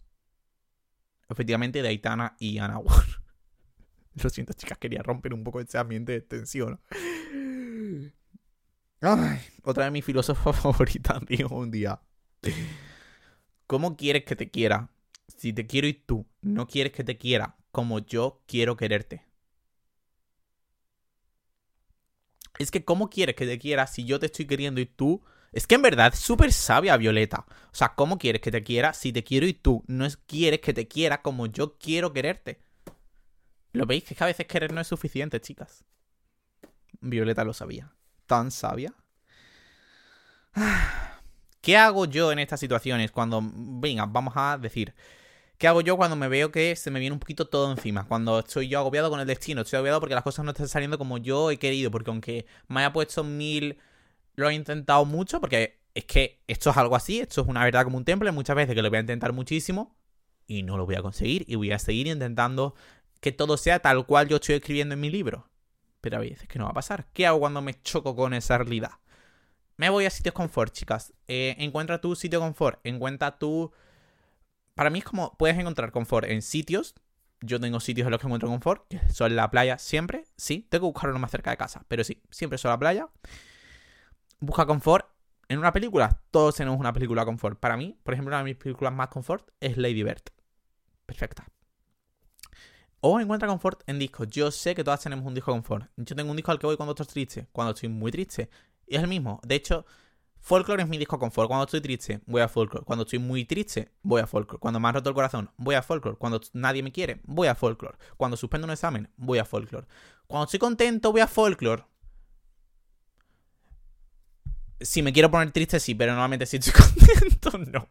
[1.29, 2.79] Efectivamente, de Aitana y Ana
[4.15, 6.81] Lo siento, chicas, quería romper un poco ese ambiente de tensión.
[9.01, 12.01] Ay, otra de mis filósofos favoritas dijo un día.
[13.67, 14.91] ¿Cómo quieres que te quiera?
[15.27, 19.25] Si te quiero y tú no quieres que te quiera como yo quiero quererte.
[22.63, 25.23] Es que ¿cómo quieres que te quiera si yo te estoy queriendo y tú...
[25.53, 27.45] Es que en verdad es súper sabia Violeta.
[27.49, 30.73] O sea, ¿cómo quieres que te quiera si te quiero y tú no quieres que
[30.73, 32.63] te quiera como yo quiero quererte?
[33.73, 34.05] ¿Lo veis?
[34.05, 35.85] Que, es que a veces querer no es suficiente, chicas.
[37.01, 37.93] Violeta lo sabía.
[38.27, 38.95] Tan sabia.
[41.61, 44.95] ¿Qué hago yo en estas situaciones cuando, venga, vamos a decir,
[45.63, 48.05] ¿qué hago yo cuando me veo que se me viene un poquito todo encima?
[48.09, 50.99] Cuando estoy yo agobiado con el destino, estoy agobiado porque las cosas no están saliendo
[50.99, 53.79] como yo he querido, porque aunque me haya puesto mil,
[54.35, 57.85] lo he intentado mucho, porque es que esto es algo así, esto es una verdad
[57.85, 59.95] como un temple, muchas veces que lo voy a intentar muchísimo
[60.49, 62.75] y no lo voy a conseguir y voy a seguir intentando
[63.21, 65.49] que todo sea tal cual yo estoy escribiendo en mi libro.
[66.01, 67.07] Pero a veces que no va a pasar.
[67.13, 68.95] ¿Qué hago cuando me choco con esa realidad?
[69.77, 71.13] Me voy a sitios confort, chicas.
[71.29, 72.81] Eh, encuentra tu sitio confort.
[72.83, 73.71] Encuentra tu.
[74.75, 75.37] Para mí es como.
[75.37, 76.95] Puedes encontrar confort en sitios.
[77.41, 78.87] Yo tengo sitios en los que encuentro confort.
[78.89, 80.25] Que son la playa siempre.
[80.37, 81.85] Sí, tengo que buscar uno más cerca de casa.
[81.89, 83.09] Pero sí, siempre son la playa.
[84.41, 85.07] Busca confort
[85.49, 87.59] En una película, todos tenemos una película confort.
[87.61, 90.23] Para mí, por ejemplo, una de mis películas más confort es Lady Bird.
[91.07, 91.47] Perfecta.
[93.01, 94.29] O encuentra confort en discos.
[94.29, 95.91] Yo sé que todas tenemos un disco confort.
[95.97, 98.49] Yo tengo un disco al que voy cuando estoy triste, cuando estoy muy triste.
[98.87, 99.41] Y es el mismo.
[99.45, 99.85] De hecho,
[100.43, 101.47] Folklore es mi disco confort.
[101.47, 102.85] Cuando estoy triste, voy a Folklore.
[102.85, 104.59] Cuando estoy muy triste, voy a Folklore.
[104.59, 106.19] Cuando me ha roto el corazón, voy a Folklore.
[106.19, 107.97] Cuando nadie me quiere, voy a Folklore.
[108.17, 109.87] Cuando suspendo un examen, voy a Folklore.
[110.27, 111.85] Cuando estoy contento, voy a Folklore.
[114.81, 117.89] Si me quiero poner triste, sí, pero normalmente si estoy contento, no.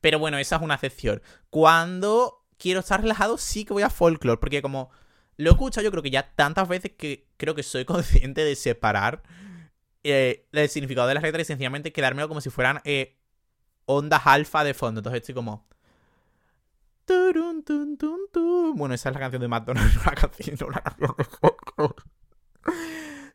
[0.00, 1.22] Pero bueno, esa es una excepción.
[1.48, 4.40] Cuando quiero estar relajado, sí que voy a Folklore.
[4.40, 4.90] Porque como
[5.36, 8.56] lo he escuchado yo creo que ya tantas veces que creo que soy consciente de
[8.56, 9.22] separar
[10.04, 13.16] eh, el significado de las letras y sencillamente quedármelo como si fueran eh,
[13.86, 15.00] ondas alfa de fondo.
[15.00, 15.66] Entonces estoy como...
[18.76, 21.14] Bueno, esa es la canción de McDonald's, una canción, canción.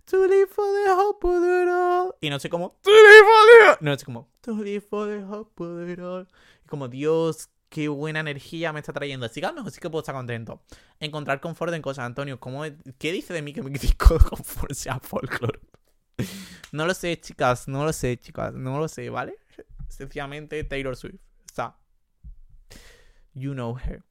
[0.05, 2.25] To live for the.
[2.25, 2.79] Y no sé cómo.
[2.81, 3.77] To live.
[3.81, 4.27] No sé cómo.
[4.41, 6.27] To live for.
[6.65, 9.27] Y como, Dios, qué buena energía me está trayendo.
[9.27, 10.63] Así que a lo mejor sí que puedo estar contento.
[10.99, 12.05] Encontrar confort en cosas.
[12.05, 12.63] Antonio, ¿cómo
[12.97, 15.59] ¿qué dice de mí que mi disco de confort sea folklore?
[16.71, 19.35] No lo sé, chicas, no lo sé, chicas, no lo sé, ¿vale?
[19.87, 21.19] Sencillamente Taylor Swift.
[21.51, 21.75] O sea,
[23.33, 24.03] you know her.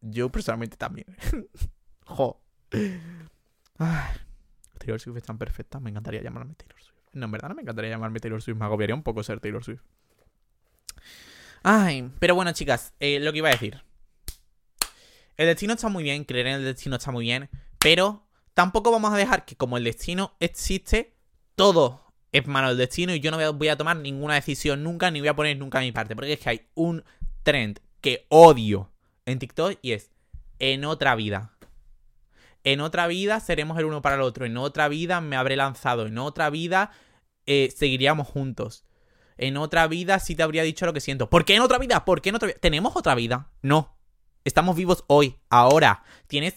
[0.00, 1.06] Yo personalmente también.
[2.06, 2.40] jo.
[4.78, 6.94] Taylor Swift es tan perfecta, me encantaría llamarme Taylor Swift.
[7.12, 9.62] No, en verdad no me encantaría llamarme Taylor Swift, me agobiaría un poco ser Taylor
[9.62, 9.82] Swift.
[11.62, 13.82] Ay, pero bueno, chicas, eh, lo que iba a decir.
[15.36, 18.23] El destino está muy bien, creer en el destino está muy bien, pero
[18.54, 21.14] tampoco vamos a dejar que como el destino existe,
[21.54, 25.20] todo es mano del destino y yo no voy a tomar ninguna decisión nunca ni
[25.20, 26.16] voy a poner nunca mi parte.
[26.16, 27.04] Porque es que hay un
[27.42, 28.90] trend que odio
[29.24, 30.10] en TikTok y es
[30.58, 31.52] en otra vida.
[32.64, 34.46] En otra vida seremos el uno para el otro.
[34.46, 36.06] En otra vida me habré lanzado.
[36.06, 36.90] En otra vida
[37.46, 38.84] eh, seguiríamos juntos.
[39.36, 41.28] En otra vida sí te habría dicho lo que siento.
[41.28, 42.04] ¿Por qué en otra vida?
[42.04, 42.58] ¿Por qué en otra vida?
[42.60, 43.50] ¿Tenemos otra vida?
[43.62, 43.96] No.
[44.44, 46.04] Estamos vivos hoy, ahora.
[46.26, 46.54] Tienes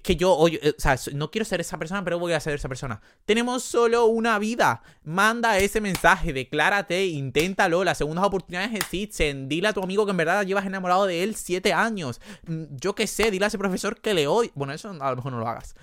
[0.00, 2.40] es que yo, hoy, eh, o sea, no quiero ser esa persona, pero voy a
[2.40, 3.02] ser esa persona.
[3.26, 4.82] Tenemos solo una vida.
[5.04, 7.84] Manda ese mensaje, declárate, inténtalo.
[7.84, 9.46] Las segundas oportunidades existen.
[9.46, 12.18] Dile a tu amigo que en verdad llevas enamorado de él siete años.
[12.46, 14.50] Mm, yo qué sé, dile a ese profesor que le odio.
[14.54, 15.74] Bueno, eso a lo mejor no lo hagas.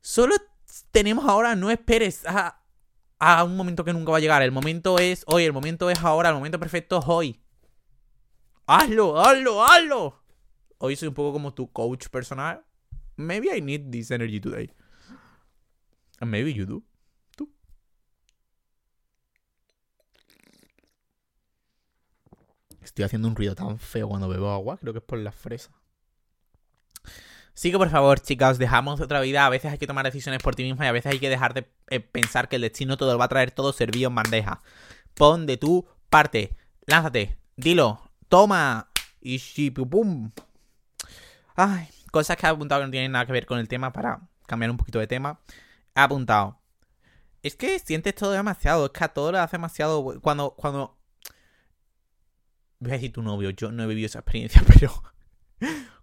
[0.00, 0.34] Solo
[0.90, 2.62] tenemos ahora, no esperes a,
[3.18, 4.40] a un momento que nunca va a llegar.
[4.40, 7.42] El momento es hoy, el momento es ahora, el momento perfecto es hoy.
[8.66, 10.22] Hazlo, hazlo, hazlo.
[10.78, 12.64] Hoy soy un poco como tu coach personal.
[13.16, 14.70] Maybe I need this energy today.
[16.20, 16.82] Maybe you do.
[17.36, 17.50] Tú.
[22.80, 24.78] Estoy haciendo un ruido tan feo cuando bebo agua.
[24.78, 25.70] Creo que es por la fresa.
[27.54, 29.46] Sí que por favor, chicas, dejamos otra vida.
[29.46, 31.54] A veces hay que tomar decisiones por ti misma y a veces hay que dejar
[31.54, 34.62] de eh, pensar que el destino todo lo va a traer todo servido en bandeja.
[35.14, 36.54] Pon de tu parte.
[36.86, 37.38] Lánzate.
[37.56, 38.10] Dilo.
[38.28, 38.90] Toma.
[39.22, 40.30] Y pum.
[41.54, 44.26] Ay, Cosas que ha apuntado que no tienen nada que ver con el tema para
[44.46, 45.38] cambiar un poquito de tema.
[45.94, 46.58] Ha apuntado.
[47.42, 48.86] Es que sientes todo demasiado.
[48.86, 50.18] Es que a todo le hace demasiado.
[50.22, 50.52] Cuando.
[50.52, 50.96] cuando
[52.78, 53.50] Voy a decir tu novio.
[53.50, 54.94] Yo no he vivido esa experiencia, pero.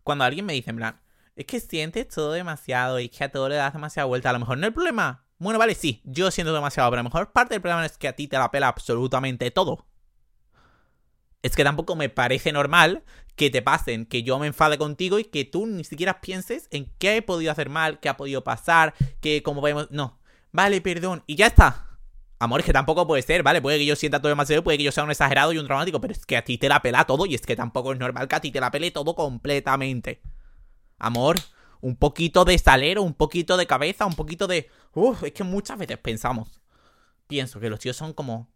[0.04, 1.02] cuando alguien me dice, en plan.
[1.36, 3.00] Es que sientes todo demasiado.
[3.00, 4.30] Y es que a todo le das demasiada vuelta.
[4.30, 5.26] A lo mejor no el problema.
[5.40, 6.00] Bueno, vale, sí.
[6.04, 6.92] Yo siento demasiado.
[6.92, 9.50] Pero a lo mejor parte del problema es que a ti te la pela absolutamente
[9.50, 9.88] todo
[11.44, 13.04] es que tampoco me parece normal
[13.36, 16.92] que te pasen, que yo me enfade contigo y que tú ni siquiera pienses en
[17.00, 20.20] qué he podido hacer mal, qué ha podido pasar, que como vemos, no,
[20.52, 21.88] vale, perdón, y ya está.
[22.40, 23.62] Amor, es que tampoco puede ser, ¿vale?
[23.62, 26.02] Puede que yo sienta todo demasiado, puede que yo sea un exagerado y un dramático,
[26.02, 28.28] pero es que a ti te la pela todo y es que tampoco es normal
[28.28, 30.22] que a ti te la pele todo completamente.
[31.00, 31.38] Amor,
[31.80, 34.70] un poquito de salero, un poquito de cabeza, un poquito de...
[34.94, 36.62] Uf, es que muchas veces pensamos,
[37.28, 38.53] pienso que los tíos son como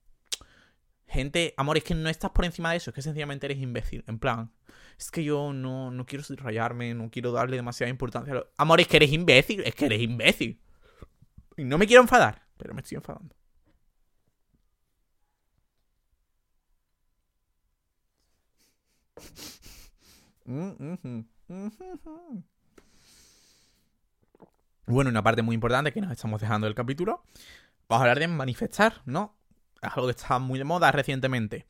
[1.08, 4.04] Gente, amor, es que no estás por encima de eso, es que sencillamente eres imbécil.
[4.08, 4.52] En plan,
[4.98, 8.48] es que yo no, no quiero rayarme, no quiero darle demasiada importancia a lo...
[8.58, 10.60] Amor, es que eres imbécil, es que eres imbécil.
[11.56, 13.36] Y no me quiero enfadar, pero me estoy enfadando.
[24.86, 27.24] Bueno, una parte muy importante que nos estamos dejando del capítulo.
[27.88, 29.37] Vamos a hablar de manifestar, ¿no?
[29.82, 31.66] Algo que está muy de moda recientemente.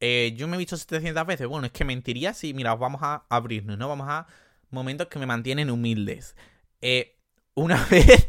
[0.00, 1.46] Eh, yo me he visto 700 veces.
[1.46, 3.88] Bueno, es que mentiría si, mira, vamos a abrirnos, ¿no?
[3.88, 4.26] Vamos a
[4.70, 6.36] momentos que me mantienen humildes.
[6.80, 7.18] Eh,
[7.54, 8.28] una vez.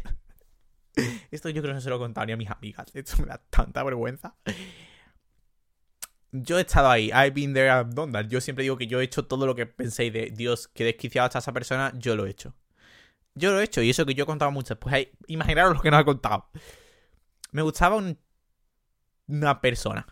[1.30, 2.86] Esto yo creo que no se lo contaría a mis amigas.
[2.94, 4.34] Esto me da tanta vergüenza.
[6.32, 7.08] Yo he estado ahí.
[7.08, 8.26] I've been there, I've done that.
[8.26, 11.26] Yo siempre digo que yo he hecho todo lo que penséis de Dios, que desquiciado
[11.26, 11.92] hasta esa persona.
[11.96, 12.54] Yo lo he hecho.
[13.34, 13.82] Yo lo he hecho.
[13.82, 14.78] Y eso que yo he contado muchas.
[14.78, 16.48] Pues imaginaros lo que nos ha contado.
[17.52, 18.18] Me gustaba un
[19.28, 20.06] una persona.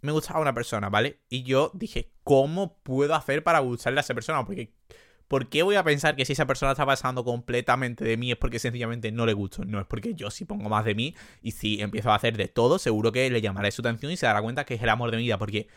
[0.00, 1.20] Me gustaba una persona, ¿vale?
[1.30, 4.44] Y yo dije, ¿cómo puedo hacer para gustarle a esa persona?
[4.44, 4.74] Porque,
[5.28, 8.36] ¿por qué voy a pensar que si esa persona está pasando completamente de mí es
[8.36, 9.64] porque sencillamente no le gusto?
[9.64, 12.48] No es porque yo sí pongo más de mí y si empiezo a hacer de
[12.48, 15.10] todo, seguro que le llamaré su atención y se dará cuenta que es el amor
[15.10, 15.38] de mi vida.
[15.38, 15.68] Porque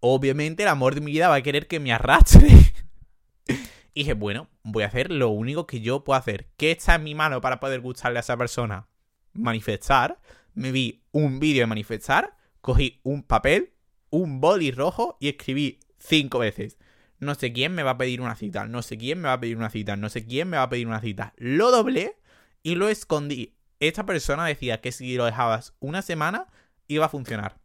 [0.00, 2.48] obviamente el amor de mi vida va a querer que me arrastre.
[3.94, 6.48] y dije, bueno, voy a hacer lo único que yo puedo hacer.
[6.56, 8.88] ¿Qué está en mi mano para poder gustarle a esa persona?
[9.34, 10.18] Manifestar.
[10.54, 13.72] Me vi un vídeo de manifestar cogí un papel,
[14.10, 16.76] un boli rojo y escribí cinco veces.
[17.18, 19.40] No sé quién me va a pedir una cita, no sé quién me va a
[19.40, 21.32] pedir una cita, no sé quién me va a pedir una cita.
[21.38, 22.18] Lo doblé
[22.62, 23.56] y lo escondí.
[23.80, 26.48] Esta persona decía que si lo dejabas una semana
[26.86, 27.56] iba a funcionar.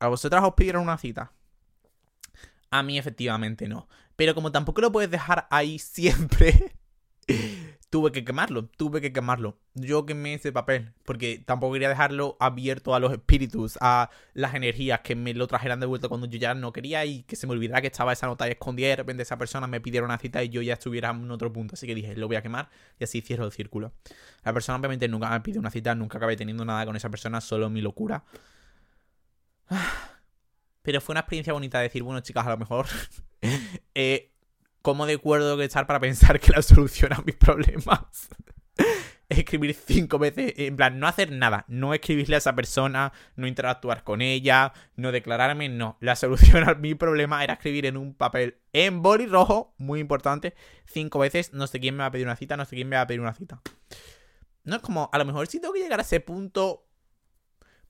[0.00, 1.32] ¿A vosotras os pidieron una cita?
[2.70, 3.88] A mí efectivamente no.
[4.16, 6.74] Pero como tampoco lo puedes dejar ahí siempre,
[7.96, 9.56] tuve que quemarlo, tuve que quemarlo.
[9.72, 15.00] Yo quemé ese papel, porque tampoco quería dejarlo abierto a los espíritus, a las energías
[15.00, 17.54] que me lo trajeran de vuelta cuando yo ya no quería y que se me
[17.54, 20.44] olvidara que estaba esa nota escondida y de repente esa persona me pidiera una cita
[20.44, 21.72] y yo ya estuviera en otro punto.
[21.72, 22.68] Así que dije, lo voy a quemar
[23.00, 23.94] y así cierro el círculo.
[24.44, 27.40] La persona obviamente nunca me pidió una cita, nunca acabé teniendo nada con esa persona,
[27.40, 28.24] solo mi locura.
[30.82, 32.84] Pero fue una experiencia bonita de decir, bueno chicas, a lo mejor...
[33.94, 34.35] eh,
[34.86, 38.28] cómo de acuerdo que estar para pensar que la solución a mis problemas
[38.76, 38.86] es
[39.38, 44.04] escribir cinco veces, en plan, no hacer nada, no escribirle a esa persona, no interactuar
[44.04, 45.96] con ella, no declararme, no.
[45.98, 50.54] La solución a mi problema era escribir en un papel en boli rojo, muy importante,
[50.84, 52.94] cinco veces, no sé quién me va a pedir una cita, no sé quién me
[52.94, 53.60] va a pedir una cita.
[54.62, 56.86] No es como, a lo mejor si tengo que llegar a ese punto,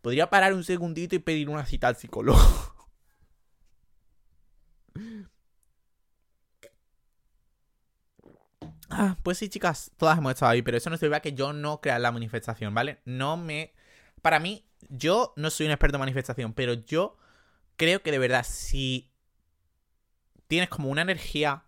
[0.00, 2.40] podría parar un segundito y pedir una cita al psicólogo.
[8.88, 11.80] Ah, pues sí, chicas, todas hemos estado ahí, pero eso no significa que yo no
[11.80, 13.00] crea la manifestación, ¿vale?
[13.04, 13.74] No me...
[14.22, 17.16] Para mí, yo no soy un experto en manifestación, pero yo
[17.76, 19.10] creo que de verdad, si
[20.46, 21.64] tienes como una energía...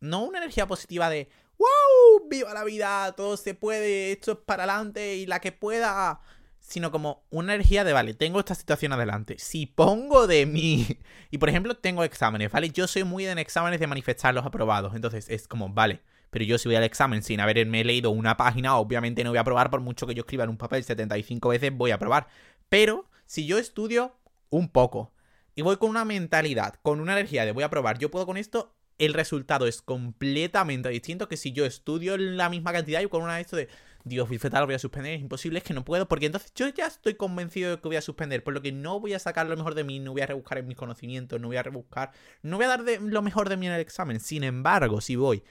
[0.00, 1.28] No una energía positiva de...
[1.58, 2.28] ¡Wow!
[2.28, 3.12] ¡Viva la vida!
[3.12, 6.20] Todo se puede, esto es para adelante y la que pueda
[6.66, 9.36] sino como una energía de, vale, tengo esta situación adelante.
[9.38, 10.98] Si pongo de mí,
[11.30, 12.70] y por ejemplo tengo exámenes, ¿vale?
[12.70, 16.00] Yo soy muy en exámenes de manifestar los aprobados, entonces es como, vale,
[16.30, 19.42] pero yo si voy al examen sin haberme leído una página, obviamente no voy a
[19.42, 22.26] aprobar por mucho que yo escriba en un papel 75 veces, voy a aprobar.
[22.68, 24.16] Pero si yo estudio
[24.50, 25.12] un poco
[25.54, 28.36] y voy con una mentalidad, con una energía de voy a aprobar, yo puedo con
[28.36, 33.22] esto, el resultado es completamente distinto que si yo estudio la misma cantidad y con
[33.22, 33.68] una de esto de
[34.06, 36.68] Dios, voy a voy a suspender, es imposible, es que no puedo, porque entonces yo
[36.68, 39.48] ya estoy convencido de que voy a suspender, por lo que no voy a sacar
[39.48, 42.12] lo mejor de mí, no voy a rebuscar en mis conocimientos, no voy a rebuscar,
[42.40, 44.20] no voy a dar lo mejor de mí en el examen.
[44.20, 45.42] Sin embargo, si voy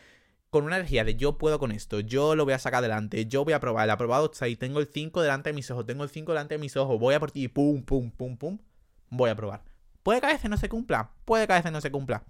[0.51, 3.43] con una energía de yo puedo con esto, yo lo voy a sacar adelante, yo
[3.43, 6.05] voy a probar, el aprobado está ahí, tengo el 5 delante de mis ojos, tengo
[6.05, 8.57] el 5 delante de mis ojos, voy a por ti, pum, pum, pum, pum,
[9.09, 9.63] voy a probar.
[10.01, 12.23] Puede que a veces no se cumpla, puede que a veces no se cumpla,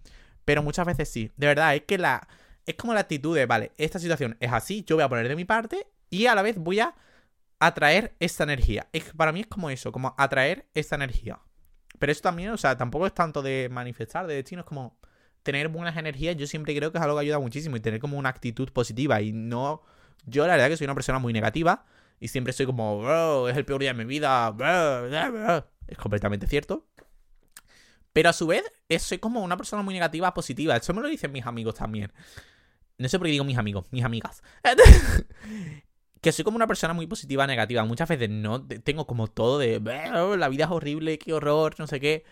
[0.43, 1.32] pero muchas veces sí.
[1.38, 2.28] De verdad, es que la...
[2.65, 5.36] Es como la actitud de, vale, esta situación es así, yo voy a poner de
[5.36, 5.86] mi parte
[6.16, 6.95] y a la vez voy a
[7.59, 8.88] atraer esta energía.
[8.93, 11.39] Es, para mí es como eso, como atraer esta energía.
[11.99, 14.97] Pero eso también, o sea, tampoco es tanto de manifestar, de destino, es como
[15.43, 16.36] tener buenas energías.
[16.36, 19.22] Yo siempre creo que es algo que ayuda muchísimo y tener como una actitud positiva.
[19.22, 19.84] Y no.
[20.26, 21.86] Yo la verdad que soy una persona muy negativa
[22.20, 24.55] y siempre estoy como, es el peor día de mi vida.
[25.88, 26.88] Es completamente cierto.
[28.11, 28.63] Pero a su vez,
[28.99, 30.76] soy como una persona muy negativa, positiva.
[30.76, 32.11] Eso me lo dicen mis amigos también.
[32.97, 34.41] No sé por qué digo mis amigos, mis amigas.
[36.26, 37.86] que soy como una persona muy positiva, negativa.
[37.86, 41.99] Muchas veces no tengo como todo de la vida es horrible, qué horror, no sé
[41.99, 42.26] qué.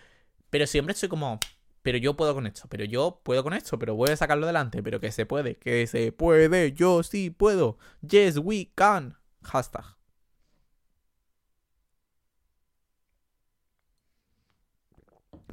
[0.49, 1.39] Pero siempre estoy como,
[1.83, 4.81] pero yo puedo con esto, pero yo puedo con esto, pero voy a sacarlo adelante,
[4.81, 7.77] pero que se puede, que se puede, yo sí puedo.
[8.01, 9.15] Yes, we can.
[9.43, 9.85] Hashtag.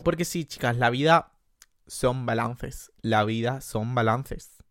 [0.02, 1.32] Porque sí, chicas, la vida
[1.86, 2.90] son balances.
[3.02, 4.64] La vida son balances.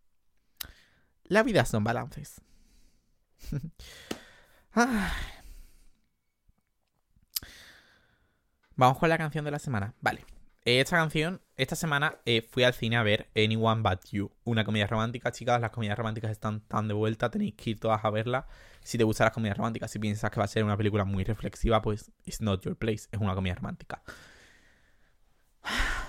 [1.25, 2.41] La vida son balances.
[8.75, 9.93] Vamos con la canción de la semana.
[10.01, 10.25] Vale.
[10.65, 14.87] Esta canción, esta semana eh, fui al cine a ver Anyone But You, una comedia
[14.87, 15.59] romántica, chicas.
[15.59, 18.47] Las comedias románticas están tan de vuelta, tenéis que ir todas a verla.
[18.83, 21.23] Si te gustan las comedias románticas, si piensas que va a ser una película muy
[21.23, 24.03] reflexiva, pues It's Not Your Place, es una comedia romántica.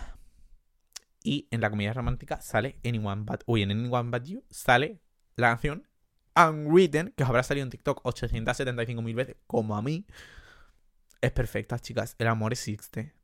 [1.23, 5.03] Y en la comedia romántica sale Anyone But, uy, en Anyone But You sale
[5.37, 5.87] la canción
[6.37, 10.07] Unwritten, que os habrá salido en TikTok 875.000 veces, como a mí,
[11.21, 12.15] es perfecta, chicas.
[12.19, 13.15] El amor existe.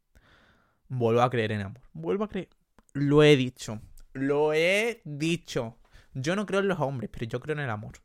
[0.89, 1.83] Vuelvo a creer en amor.
[1.93, 2.49] Vuelvo a creer.
[2.93, 3.81] Lo he dicho.
[4.13, 5.79] Lo he dicho.
[6.15, 7.99] Yo no creo en los hombres, pero yo creo en el amor.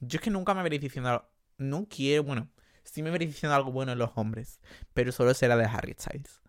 [0.00, 1.28] Yo es que nunca me veréis diciendo.
[1.58, 2.50] No quiero, bueno.
[2.84, 4.60] sí me veréis diciendo algo bueno en los hombres,
[4.94, 6.42] pero solo será de Harry Styles.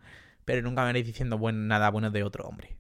[0.45, 2.77] Pero nunca me veréis diciendo nada bueno de otro hombre.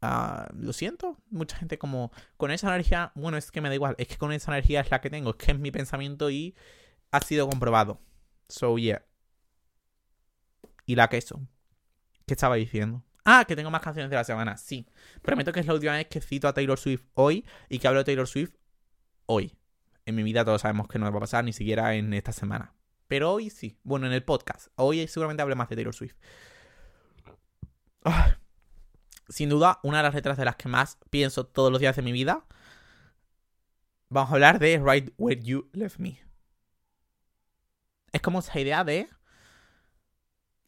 [0.00, 3.96] Ah, lo siento, mucha gente como con esa energía, bueno, es que me da igual,
[3.98, 6.54] es que con esa energía es la que tengo, es que es mi pensamiento y
[7.10, 8.00] ha sido comprobado.
[8.48, 9.04] So, yeah.
[10.86, 11.40] Y la queso.
[12.26, 13.02] ¿Qué estaba diciendo?
[13.24, 14.56] Ah, que tengo más canciones de la semana.
[14.56, 14.86] Sí.
[15.20, 18.00] Prometo que es la última vez que cito a Taylor Swift hoy y que hablo
[18.00, 18.54] de Taylor Swift
[19.26, 19.58] hoy.
[20.06, 22.72] En mi vida todos sabemos que no va a pasar ni siquiera en esta semana.
[23.06, 23.78] Pero hoy sí.
[23.82, 24.68] Bueno, en el podcast.
[24.76, 26.16] Hoy seguramente hablé más de Taylor Swift.
[28.04, 28.37] Ah.
[29.28, 32.02] Sin duda, una de las letras de las que más pienso todos los días de
[32.02, 32.46] mi vida.
[34.08, 36.20] Vamos a hablar de Right Where You Left Me.
[38.12, 39.08] Es como esa idea de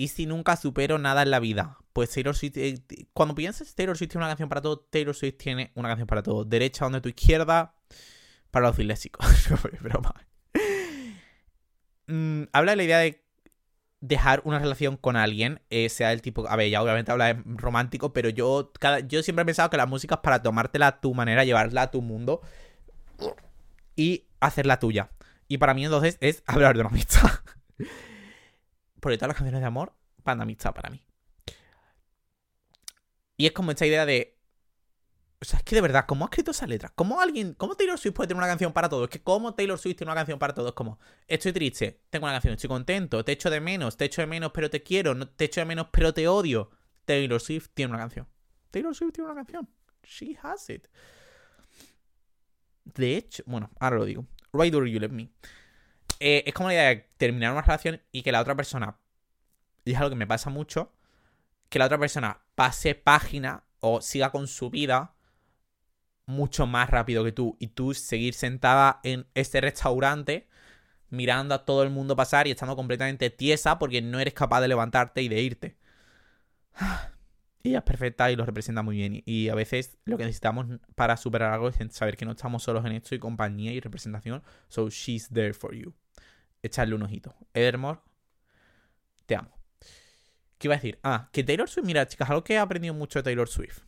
[0.00, 1.76] ¿Y si nunca supero nada en la vida?
[1.92, 2.82] Pues Taylor Swift, eh,
[3.12, 6.22] cuando piensas Taylor Swift tiene una canción para todo, Taylor Swift tiene una canción para
[6.22, 6.46] todo.
[6.46, 7.74] Derecha donde tu izquierda,
[8.50, 9.26] para los disléxicos.
[9.82, 10.14] Broma.
[12.06, 13.19] Mm, habla de la idea de
[14.00, 17.42] dejar una relación con alguien, eh, sea el tipo, a ver, ya obviamente habla de
[17.44, 21.00] romántico, pero yo, cada, yo siempre he pensado que la música es para tomártela a
[21.00, 22.40] tu manera, llevarla a tu mundo
[23.96, 25.10] y hacerla tuya.
[25.48, 27.28] Y para mí entonces es hablar de una amistad
[29.00, 29.94] por todas las canciones de amor
[30.24, 31.02] van amistad para mí.
[33.36, 34.36] Y es como esta idea de.
[35.42, 36.92] O sea, es que de verdad, ¿cómo ha escrito esa letra?
[36.94, 37.54] ¿Cómo alguien.
[37.54, 39.04] ¿Cómo Taylor Swift puede tener una canción para todo?
[39.04, 40.68] Es que ¿cómo Taylor Swift tiene una canción para todo?
[40.68, 44.20] Es como, estoy triste, tengo una canción, estoy contento, te echo de menos, te echo
[44.20, 46.70] de menos, pero te quiero, no, te echo de menos, pero te odio.
[47.06, 48.28] Taylor Swift tiene una canción.
[48.70, 49.68] Taylor Swift tiene una canción.
[50.02, 50.88] She has it.
[52.84, 54.26] De hecho, bueno, ahora lo digo.
[54.52, 55.30] Why do you let me?
[56.18, 58.98] Eh, es como la idea de terminar una relación y que la otra persona,
[59.86, 60.92] y es algo que me pasa mucho,
[61.70, 65.14] que la otra persona pase página o siga con su vida
[66.30, 70.48] mucho más rápido que tú y tú seguir sentada en este restaurante
[71.10, 74.68] mirando a todo el mundo pasar y estando completamente tiesa porque no eres capaz de
[74.68, 75.76] levantarte y de irte.
[77.62, 79.22] Ella es perfecta y lo representa muy bien.
[79.26, 82.84] Y a veces lo que necesitamos para superar algo es saber que no estamos solos
[82.86, 84.42] en esto y compañía y representación.
[84.68, 85.92] So she's there for you
[86.62, 87.34] echarle un ojito.
[87.54, 88.00] Evermore,
[89.26, 89.50] te amo.
[90.58, 90.98] ¿Qué iba a decir?
[91.02, 93.80] Ah, que Taylor Swift, mira, chicas, algo que he aprendido mucho de Taylor Swift.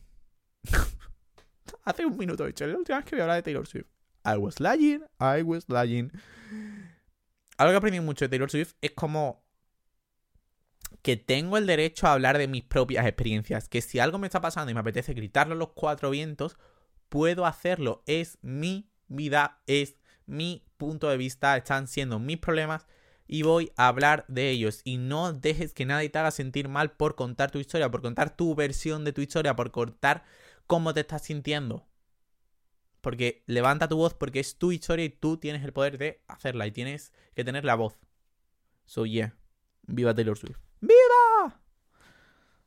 [1.85, 3.87] Hace un minuto he dicho, la última vez que voy a hablar de Taylor Swift.
[4.25, 6.13] I was lying, I was lying.
[7.57, 9.43] Algo que he aprendido mucho de Taylor Swift es como
[11.03, 13.69] que tengo el derecho a hablar de mis propias experiencias.
[13.69, 16.57] Que si algo me está pasando y me apetece gritarlo a los cuatro vientos,
[17.09, 18.03] puedo hacerlo.
[18.07, 19.97] Es mi vida, es
[20.27, 22.87] mi punto de vista, están siendo mis problemas
[23.27, 24.81] y voy a hablar de ellos.
[24.85, 28.37] Y no dejes que nadie te haga sentir mal por contar tu historia, por contar
[28.37, 30.25] tu versión de tu historia, por contar
[30.67, 31.87] cómo te estás sintiendo.
[33.01, 36.67] Porque levanta tu voz porque es tu historia y tú tienes el poder de hacerla
[36.67, 37.99] y tienes que tener la voz.
[38.85, 39.35] So yeah.
[39.83, 40.59] Viva Taylor Swift.
[40.81, 41.61] ¡Viva!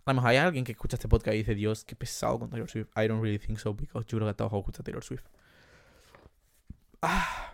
[0.06, 2.90] Vamos, hay alguien que escucha este podcast y dice, Dios, qué pesado con Taylor Swift.
[2.96, 5.24] I don't really think so, because yo creo que a todos os Taylor Swift.
[7.02, 7.54] Ah.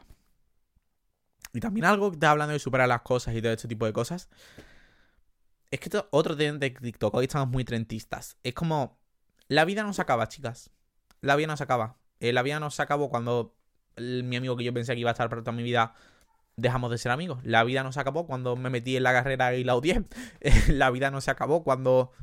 [1.53, 3.93] Y también algo que está hablando de superar las cosas y todo este tipo de
[3.93, 4.29] cosas.
[5.69, 8.37] Es que otro tema de TikTok, hoy estamos muy trentistas.
[8.43, 9.00] Es como,
[9.51, 10.71] la vida no se acaba, chicas.
[11.19, 11.97] La vida no se acaba.
[12.21, 13.53] Eh, la vida no se acabó cuando
[13.97, 15.93] mi amigo que yo pensé que iba a estar para toda mi vida
[16.55, 17.41] dejamos de ser amigos.
[17.43, 20.05] La vida no se acabó cuando me metí en la carrera y la odié.
[20.69, 22.13] la vida no se acabó cuando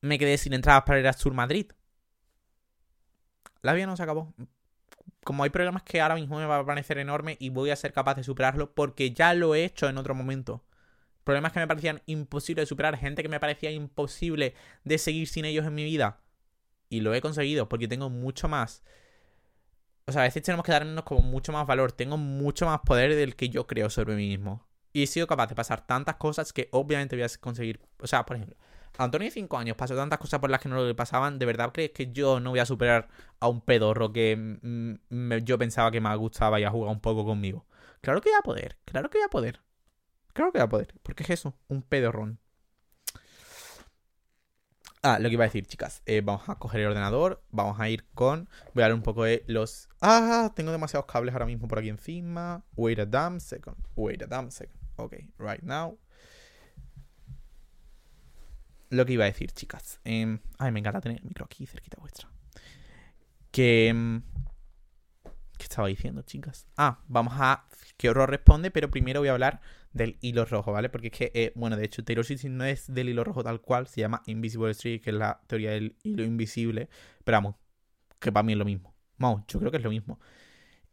[0.00, 1.70] me quedé sin entradas para ir a Sur Madrid.
[3.60, 4.32] La vida no se acabó
[5.24, 7.92] como hay problemas que ahora mismo me va a parecer enorme y voy a ser
[7.92, 10.64] capaz de superarlo porque ya lo he hecho en otro momento.
[11.24, 14.54] Problemas que me parecían imposibles de superar, gente que me parecía imposible
[14.84, 16.20] de seguir sin ellos en mi vida.
[16.88, 18.82] Y lo he conseguido porque tengo mucho más.
[20.06, 21.92] O sea, a veces tenemos que darnos como mucho más valor.
[21.92, 24.66] Tengo mucho más poder del que yo creo sobre mí mismo.
[24.92, 27.80] Y he sido capaz de pasar tantas cosas que obviamente voy a conseguir.
[27.98, 28.56] O sea, por ejemplo,
[28.98, 31.38] Antonio de 5 años pasó tantas cosas por las que no le pasaban.
[31.38, 33.08] ¿De verdad crees que yo no voy a superar
[33.40, 34.98] a un pedorro que
[35.44, 37.64] yo pensaba que me gustaba y a jugar un poco conmigo?
[38.02, 39.60] Claro que voy a poder, claro que voy a poder.
[40.32, 40.94] Claro que voy a poder.
[41.02, 42.38] Porque es eso, un pedorrón.
[45.02, 46.02] Ah, lo que iba a decir, chicas.
[46.06, 47.42] Eh, vamos a coger el ordenador.
[47.50, 48.48] Vamos a ir con.
[48.74, 49.88] Voy a dar un poco de los.
[50.00, 52.64] Ah, tengo demasiados cables ahora mismo por aquí encima.
[52.76, 53.76] Wait a damn second.
[53.96, 54.78] Wait a damn second.
[54.96, 55.98] Ok, right now
[58.92, 60.00] lo que iba a decir, chicas.
[60.04, 62.28] Em, ay, me encanta tener el micro aquí cerquita vuestra.
[63.50, 63.88] Que.
[63.88, 64.22] Em,
[65.56, 66.66] ¿Qué estaba diciendo, chicas?
[66.76, 67.66] Ah, vamos a.
[67.96, 68.70] ¿Qué horror responde?
[68.70, 69.60] Pero primero voy a hablar
[69.92, 70.88] del hilo rojo, ¿vale?
[70.88, 73.60] Porque es que, eh, bueno, de hecho, Taylor Swift no es del hilo rojo tal
[73.60, 76.88] cual, se llama Invisible Street, que es la teoría del hilo invisible.
[77.24, 77.56] Pero vamos,
[78.18, 78.94] que para mí es lo mismo.
[79.18, 80.18] Vamos, yo creo que es lo mismo.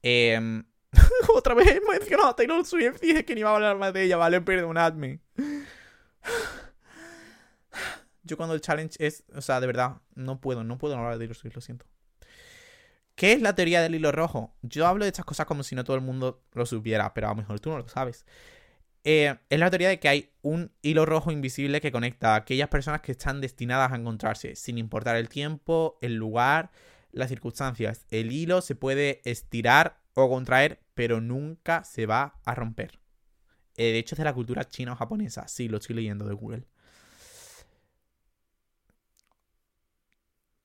[0.01, 0.63] Em,
[1.35, 3.93] Otra vez he mencionado a Taylor Swift y dije que ni iba a hablar más
[3.93, 4.41] de ella, ¿vale?
[4.41, 5.19] Perdonadme.
[8.23, 11.19] Yo cuando el challenge es, o sea, de verdad, no puedo, no puedo hablar de
[11.19, 11.85] Taylor Swift, lo siento.
[13.15, 14.55] ¿Qué es la teoría del hilo rojo?
[14.61, 17.31] Yo hablo de estas cosas como si no todo el mundo lo supiera, pero a
[17.31, 18.25] lo mejor tú no lo sabes.
[19.03, 22.69] Eh, es la teoría de que hay un hilo rojo invisible que conecta a aquellas
[22.69, 26.71] personas que están destinadas a encontrarse, sin importar el tiempo, el lugar,
[27.11, 28.05] las circunstancias.
[28.09, 32.99] El hilo se puede estirar o contraer, pero nunca se va a romper.
[33.77, 35.47] Eh, de hecho, es de la cultura china o japonesa.
[35.47, 36.65] Sí, lo estoy leyendo de Google.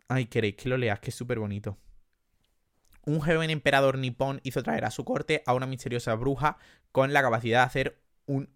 [0.09, 1.79] Ay, queréis que lo leas, que es súper bonito.
[3.07, 6.57] Un joven emperador nipón hizo traer a su corte a una misteriosa bruja
[6.91, 8.49] con la capacidad de hacer un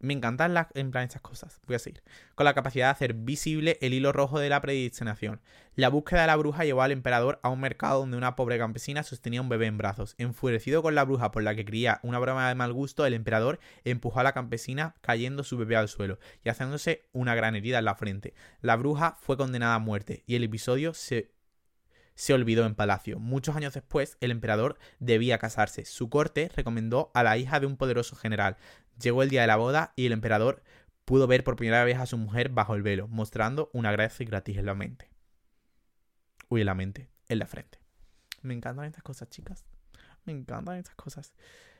[0.00, 1.60] me encantan las, en plan estas cosas.
[1.66, 2.02] Voy a seguir.
[2.34, 5.40] Con la capacidad de hacer visible el hilo rojo de la predestinación.
[5.74, 9.02] La búsqueda de la bruja llevó al emperador a un mercado donde una pobre campesina
[9.02, 10.14] sostenía un bebé en brazos.
[10.18, 13.58] Enfurecido con la bruja por la que creía una broma de mal gusto, el emperador
[13.84, 17.84] empujó a la campesina cayendo su bebé al suelo y haciéndose una gran herida en
[17.84, 18.34] la frente.
[18.60, 21.32] La bruja fue condenada a muerte y el episodio se
[22.18, 23.20] se olvidó en palacio.
[23.20, 25.84] Muchos años después, el emperador debía casarse.
[25.84, 28.56] Su corte recomendó a la hija de un poderoso general.
[29.00, 30.64] Llegó el día de la boda y el emperador
[31.04, 34.56] pudo ver por primera vez a su mujer bajo el velo, mostrando una gracia gratis
[34.56, 35.08] en la mente.
[36.48, 37.78] Uy, en la mente, en la frente.
[38.42, 39.64] Me encantan estas cosas, chicas.
[40.24, 41.32] Me encantan estas cosas.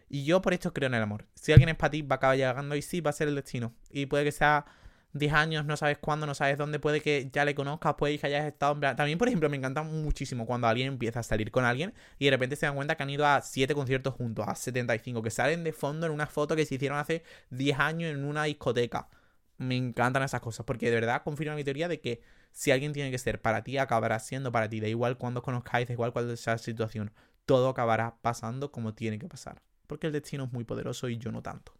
[0.08, 1.26] Y yo por esto creo en el amor.
[1.34, 3.34] Si alguien es para ti, va a acabar llegando y sí, va a ser el
[3.34, 3.74] destino.
[3.90, 4.66] Y puede que sea
[5.12, 8.26] 10 años, no sabes cuándo, no sabes dónde, puede que ya le conozcas, puede que
[8.26, 8.78] hayas estado...
[8.94, 12.30] También, por ejemplo, me encanta muchísimo cuando alguien empieza a salir con alguien y de
[12.32, 15.64] repente se dan cuenta que han ido a 7 conciertos juntos, a 75, que salen
[15.64, 19.08] de fondo en una foto que se hicieron hace 10 años en una discoteca.
[19.56, 22.20] Me encantan esas cosas, porque de verdad confirma mi teoría de que
[22.52, 24.80] si alguien tiene que ser para ti, acabará siendo para ti.
[24.80, 27.12] Da igual cuando os conozcáis, da igual cuál sea la situación,
[27.46, 29.62] todo acabará pasando como tiene que pasar.
[29.86, 31.77] Porque el destino es muy poderoso y yo no tanto.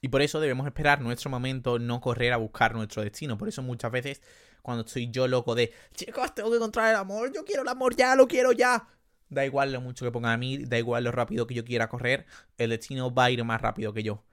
[0.00, 3.36] Y por eso debemos esperar nuestro momento, no correr a buscar nuestro destino.
[3.36, 4.22] Por eso muchas veces
[4.62, 7.96] cuando estoy yo loco de, chicos, tengo que encontrar el amor, yo quiero el amor
[7.96, 8.86] ya, lo quiero ya.
[9.28, 11.88] Da igual lo mucho que ponga a mí, da igual lo rápido que yo quiera
[11.88, 12.26] correr,
[12.56, 14.24] el destino va a ir más rápido que yo.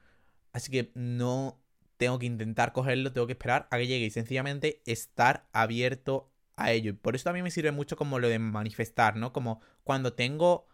[0.54, 1.60] Así que no
[1.98, 6.72] tengo que intentar cogerlo, tengo que esperar a que llegue y sencillamente estar abierto a
[6.72, 6.92] ello.
[6.92, 9.34] Y por eso también me sirve mucho como lo de manifestar, ¿no?
[9.34, 10.68] Como cuando tengo,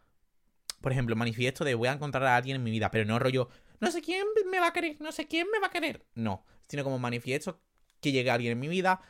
[0.81, 3.49] por ejemplo, manifiesto de voy a encontrar a alguien en mi vida, pero no rollo,
[3.81, 6.05] no sé quién me va a querer, no sé quién me va a querer.
[6.13, 7.61] No, sino como manifiesto
[7.99, 9.01] que llegue alguien en mi vida.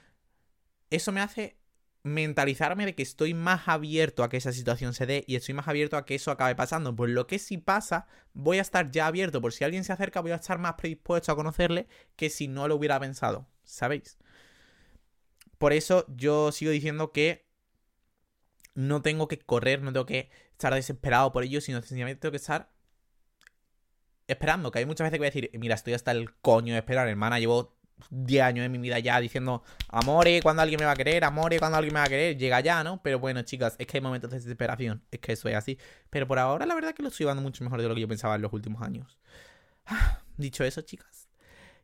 [0.89, 1.57] Eso me hace
[2.03, 5.67] mentalizarme de que estoy más abierto a que esa situación se dé y estoy más
[5.67, 6.95] abierto a que eso acabe pasando.
[6.95, 9.41] Por lo que si pasa, voy a estar ya abierto.
[9.41, 12.67] Por si alguien se acerca, voy a estar más predispuesto a conocerle que si no
[12.67, 13.47] lo hubiera pensado.
[13.63, 14.17] ¿Sabéis?
[15.57, 17.45] Por eso yo sigo diciendo que
[18.73, 22.37] no tengo que correr, no tengo que estar desesperado por ello, sino sencillamente tengo que
[22.37, 22.71] estar
[24.27, 26.79] esperando, que hay muchas veces que voy a decir, mira, estoy hasta el coño de
[26.79, 27.75] esperar, hermana, llevo
[28.09, 31.59] 10 años en mi vida ya diciendo, amore, cuando alguien me va a querer, amore,
[31.59, 33.01] cuando alguien me va a querer, llega ya, ¿no?
[33.03, 35.77] Pero bueno, chicas, es que hay momentos de desesperación, es que eso es así.
[36.09, 38.07] Pero por ahora, la verdad que lo estoy llevando mucho mejor de lo que yo
[38.07, 39.19] pensaba en los últimos años.
[40.37, 41.27] Dicho eso, chicas.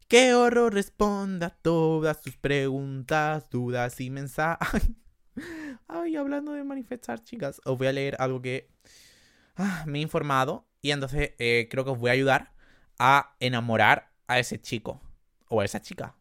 [0.07, 4.89] Que horror responda todas tus preguntas, dudas y mensajes.
[5.87, 8.69] Ay, hablando de manifestar, chicas, os voy a leer algo que
[9.57, 12.53] ah, me he informado y entonces eh, creo que os voy a ayudar
[12.99, 15.01] a enamorar a ese chico
[15.49, 16.15] o a esa chica.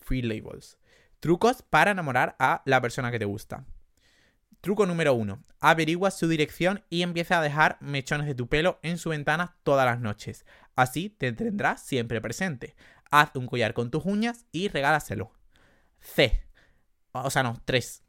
[0.00, 0.78] Free labels.
[1.20, 3.64] Trucos para enamorar a la persona que te gusta.
[4.60, 5.44] Truco número uno.
[5.60, 9.86] Averigua su dirección y empieza a dejar mechones de tu pelo en su ventana todas
[9.86, 10.44] las noches.
[10.74, 12.74] Así te tendrás siempre presente.
[13.10, 15.32] Haz un collar con tus uñas y regálaselo.
[16.00, 16.46] C.
[17.12, 18.02] O sea, no, 3.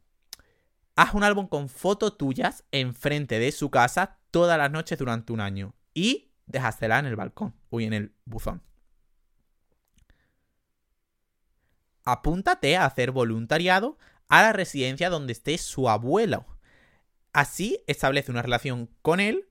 [0.96, 5.38] Haz un álbum con fotos tuyas enfrente de su casa todas las noches durante un
[5.38, 8.64] año y déjasela en el balcón o en el buzón.
[12.04, 13.96] Apúntate a hacer voluntariado
[14.28, 16.46] a la residencia donde esté su abuelo.
[17.32, 19.48] Así establece una relación con él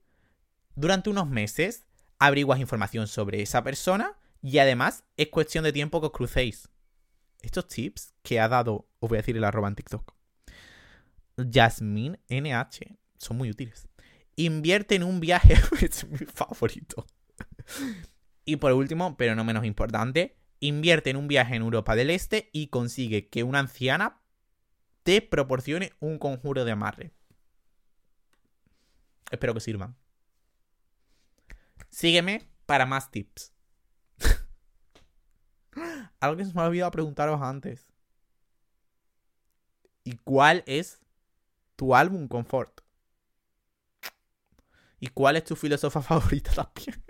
[0.76, 1.86] durante unos meses,
[2.20, 6.68] averiguas información sobre esa persona y además es cuestión de tiempo que os crucéis.
[7.42, 10.14] Estos tips que ha dado, os voy a decir el arroba en TikTok,
[11.38, 13.88] Jasmine NH, son muy útiles.
[14.36, 15.56] Invierte en un viaje.
[15.82, 17.06] es mi favorito.
[18.46, 22.50] y por último, pero no menos importante, invierte en un viaje en Europa del Este
[22.54, 24.22] y consigue que una anciana
[25.04, 27.14] te proporcione un conjuro de amarre.
[29.32, 29.96] Espero que sirvan.
[31.90, 33.54] Sígueme para más tips.
[36.20, 37.94] algo que se me ha olvidado preguntaros antes.
[40.04, 41.02] ¿Y cuál es
[41.76, 42.83] tu álbum confort?
[45.04, 47.04] ¿Y cuál es tu filósofa favorita también?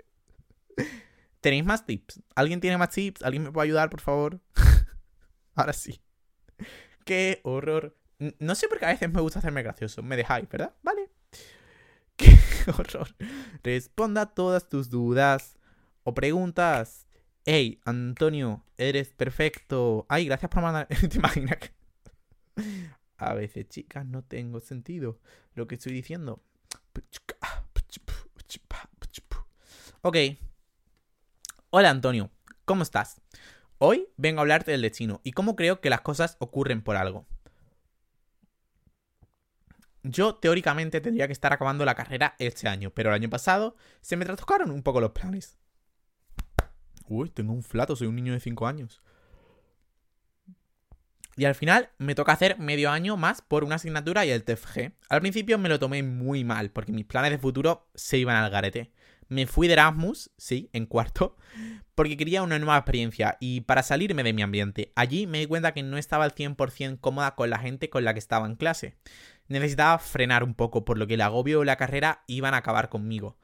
[1.40, 2.20] ¿Tenéis más tips?
[2.34, 3.22] ¿Alguien tiene más tips?
[3.22, 4.40] ¿Alguien me puede ayudar, por favor?
[5.54, 6.02] Ahora sí.
[7.04, 7.96] Qué horror.
[8.40, 10.02] No sé por qué a veces me gusta hacerme gracioso.
[10.02, 10.74] Me dejáis, ¿verdad?
[10.82, 11.08] Vale.
[12.16, 12.36] Qué
[12.76, 13.14] horror.
[13.62, 15.56] Responda todas tus dudas
[16.02, 17.06] o preguntas.
[17.44, 20.04] Hey, Antonio, eres perfecto.
[20.08, 20.88] Ay, gracias por mandar.
[20.88, 21.70] ¿Te imaginas que...
[23.18, 25.20] A veces, chicas, no tengo sentido
[25.54, 26.42] lo que estoy diciendo.
[30.06, 30.18] Ok.
[31.70, 32.30] Hola, Antonio.
[32.66, 33.22] ¿Cómo estás?
[33.78, 37.26] Hoy vengo a hablarte del destino y cómo creo que las cosas ocurren por algo.
[40.02, 44.18] Yo teóricamente tendría que estar acabando la carrera este año, pero el año pasado se
[44.18, 45.56] me trastocaron un poco los planes.
[47.08, 49.00] Uy, tengo un flato, soy un niño de 5 años.
[51.34, 54.92] Y al final me toca hacer medio año más por una asignatura y el TFG.
[55.08, 58.50] Al principio me lo tomé muy mal, porque mis planes de futuro se iban al
[58.50, 58.92] garete.
[59.28, 61.36] Me fui de Erasmus, sí, en cuarto,
[61.94, 64.92] porque quería una nueva experiencia y para salirme de mi ambiente.
[64.96, 68.12] Allí me di cuenta que no estaba al 100% cómoda con la gente con la
[68.12, 68.96] que estaba en clase.
[69.48, 72.88] Necesitaba frenar un poco, por lo que el agobio y la carrera iban a acabar
[72.88, 73.38] conmigo.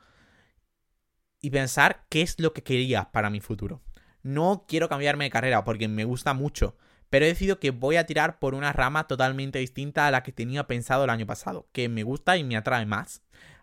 [1.41, 3.83] Y pensar qué es lo que quería para mi futuro.
[4.23, 6.77] No quiero cambiarme de carrera porque me gusta mucho,
[7.09, 10.33] pero he decidido que voy a tirar por una rama totalmente distinta a la que
[10.33, 13.23] tenía pensado el año pasado, que me gusta y me atrae más.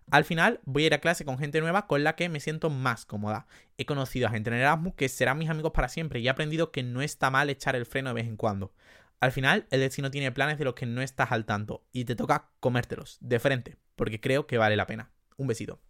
[0.09, 2.69] Al final voy a ir a clase con gente nueva con la que me siento
[2.69, 3.45] más cómoda.
[3.77, 6.71] He conocido a gente en Erasmus que serán mis amigos para siempre y he aprendido
[6.71, 8.73] que no está mal echar el freno de vez en cuando.
[9.19, 12.15] Al final, el destino tiene planes de los que no estás al tanto y te
[12.15, 15.11] toca comértelos de frente, porque creo que vale la pena.
[15.37, 15.81] Un besito.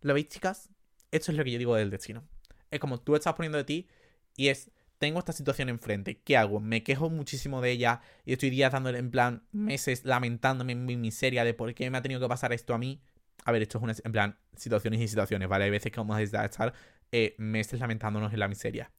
[0.00, 0.70] ¿Lo veis, chicas?
[1.10, 2.24] Esto es lo que yo digo del destino.
[2.70, 3.88] Es como tú estás poniendo de ti
[4.36, 6.60] y es tengo esta situación enfrente, ¿qué hago?
[6.60, 10.96] Me quejo muchísimo de ella y estoy días dándole en plan meses lamentándome en mi
[10.96, 13.00] miseria de por qué me ha tenido que pasar esto a mí.
[13.44, 15.64] A ver, esto es una, en plan, situaciones y situaciones, ¿vale?
[15.64, 16.72] Hay veces que vamos a estar
[17.12, 18.90] eh, meses lamentándonos en la miseria.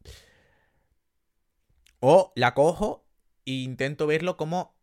[1.99, 3.05] O la cojo
[3.45, 4.75] e intento verlo como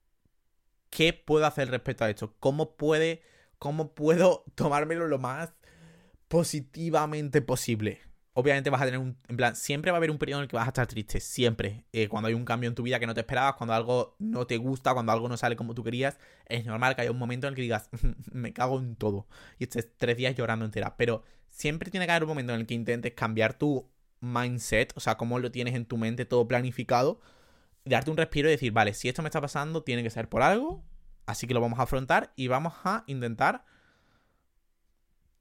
[0.90, 2.34] qué puedo hacer respecto a esto.
[2.38, 3.22] ¿Cómo puede,
[3.58, 5.52] cómo puedo tomármelo lo más
[6.28, 8.05] positivamente posible?
[8.36, 9.16] Obviamente vas a tener un.
[9.28, 11.20] En plan, siempre va a haber un periodo en el que vas a estar triste.
[11.20, 11.86] Siempre.
[11.92, 14.46] Eh, cuando hay un cambio en tu vida que no te esperabas, cuando algo no
[14.46, 17.46] te gusta, cuando algo no sale como tú querías, es normal que haya un momento
[17.46, 17.88] en el que digas,
[18.32, 19.26] me cago en todo.
[19.58, 20.98] Y estés tres días llorando entera.
[20.98, 23.88] Pero siempre tiene que haber un momento en el que intentes cambiar tu
[24.20, 27.20] mindset, o sea, cómo lo tienes en tu mente todo planificado,
[27.86, 30.42] darte un respiro y decir, vale, si esto me está pasando, tiene que ser por
[30.42, 30.84] algo.
[31.24, 33.64] Así que lo vamos a afrontar y vamos a intentar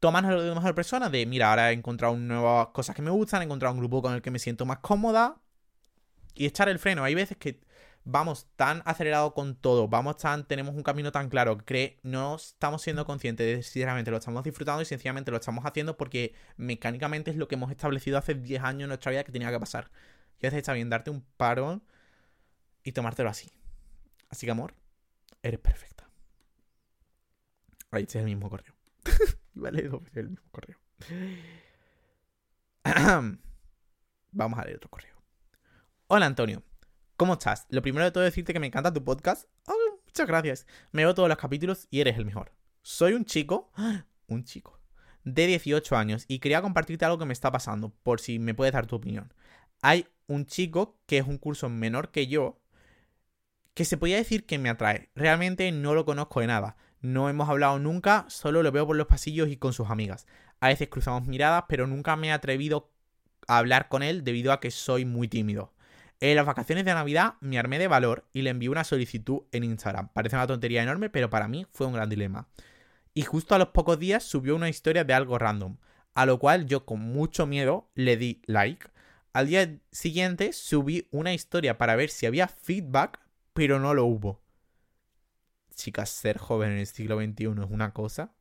[0.05, 3.45] tomas de mejor persona, de mira, ahora he encontrado nuevas cosas que me gustan, he
[3.45, 5.41] encontrado un grupo con el que me siento más cómoda
[6.35, 7.03] y echar el freno.
[7.03, 7.59] Hay veces que
[8.03, 12.83] vamos tan acelerado con todo, vamos tan, tenemos un camino tan claro que no estamos
[12.83, 17.31] siendo conscientes de si realmente lo estamos disfrutando y sencillamente lo estamos haciendo porque mecánicamente
[17.31, 19.89] es lo que hemos establecido hace 10 años en nuestra vida que tenía que pasar.
[20.39, 21.81] Y a veces está bien darte un parón
[22.83, 23.49] y tomártelo así.
[24.29, 24.75] Así que amor,
[25.41, 26.07] eres perfecta.
[27.89, 28.75] Ahí este es el mismo correo.
[29.55, 30.77] Vale, el mismo correo.
[34.31, 35.15] Vamos a leer otro correo.
[36.07, 36.61] Hola Antonio,
[37.15, 37.65] ¿cómo estás?
[37.69, 39.47] Lo primero de todo es decirte que me encanta tu podcast.
[40.05, 40.67] muchas gracias.
[40.91, 42.51] Me veo todos los capítulos y eres el mejor.
[42.81, 43.71] Soy un chico,
[44.27, 44.81] un chico,
[45.23, 48.73] de 18 años y quería compartirte algo que me está pasando, por si me puedes
[48.73, 49.33] dar tu opinión.
[49.81, 52.59] Hay un chico que es un curso menor que yo,
[53.73, 55.11] que se podría decir que me atrae.
[55.15, 56.75] Realmente no lo conozco de nada.
[57.05, 60.25] No hemos hablado nunca, solo lo veo por los pasillos y con sus amigas.
[60.59, 62.89] A veces cruzamos miradas, pero nunca me he atrevido
[63.47, 65.71] a hablar con él debido a que soy muy tímido.
[66.19, 69.65] En las vacaciones de Navidad me armé de valor y le envié una solicitud en
[69.65, 70.09] Instagram.
[70.13, 72.47] Parece una tontería enorme, pero para mí fue un gran dilema.
[73.13, 75.77] Y justo a los pocos días subió una historia de algo random,
[76.15, 78.87] a lo cual yo con mucho miedo le di like.
[79.31, 83.19] Al día siguiente subí una historia para ver si había feedback,
[83.53, 84.44] pero no lo hubo
[85.75, 88.33] chicas, ser joven en el siglo XXI es una cosa.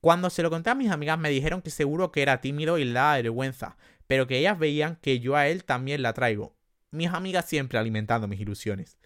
[0.00, 2.84] Cuando se lo conté a mis amigas me dijeron que seguro que era tímido y
[2.84, 3.76] le daba vergüenza,
[4.06, 6.54] pero que ellas veían que yo a él también la traigo.
[6.90, 8.98] Mis amigas siempre alimentando mis ilusiones.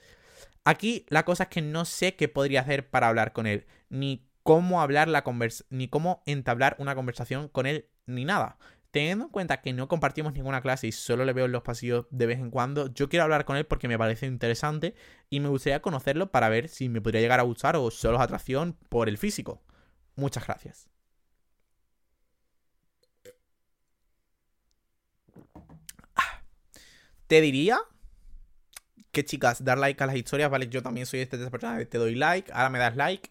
[0.65, 4.27] Aquí la cosa es que no sé qué podría hacer para hablar con él, ni
[4.43, 5.25] cómo hablar la
[5.71, 8.59] ni cómo entablar una conversación con él, ni nada.
[8.91, 12.07] Teniendo en cuenta que no compartimos ninguna clase y solo le veo en los pasillos
[12.11, 14.95] de vez en cuando, yo quiero hablar con él porque me parece interesante
[15.29, 18.23] y me gustaría conocerlo para ver si me podría llegar a gustar o solo es
[18.23, 19.63] atracción por el físico.
[20.17, 20.89] Muchas gracias.
[26.17, 26.43] Ah.
[27.27, 27.81] Te diría
[29.13, 30.69] que, chicas, dar like a las historias, ¿vale?
[30.69, 33.31] Yo también soy este de esa persona, te doy like, ahora me das like.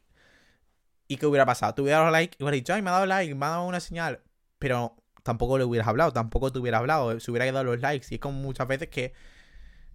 [1.08, 1.74] ¿Y qué hubiera pasado?
[1.74, 3.66] Te hubiera dado like y hubiera dicho, ay, me ha dado like, me ha dado
[3.66, 4.22] una señal.
[4.60, 8.08] Pero tampoco le hubieras hablado, tampoco te hubieras hablado, se hubiera quedado los likes.
[8.10, 9.14] Y es como muchas veces que,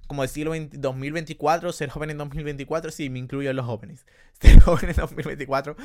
[0.06, 4.06] como decirlo 2024, ser joven en 2024, sí, me incluyo en los jóvenes.
[4.40, 5.76] Ser joven en 2024,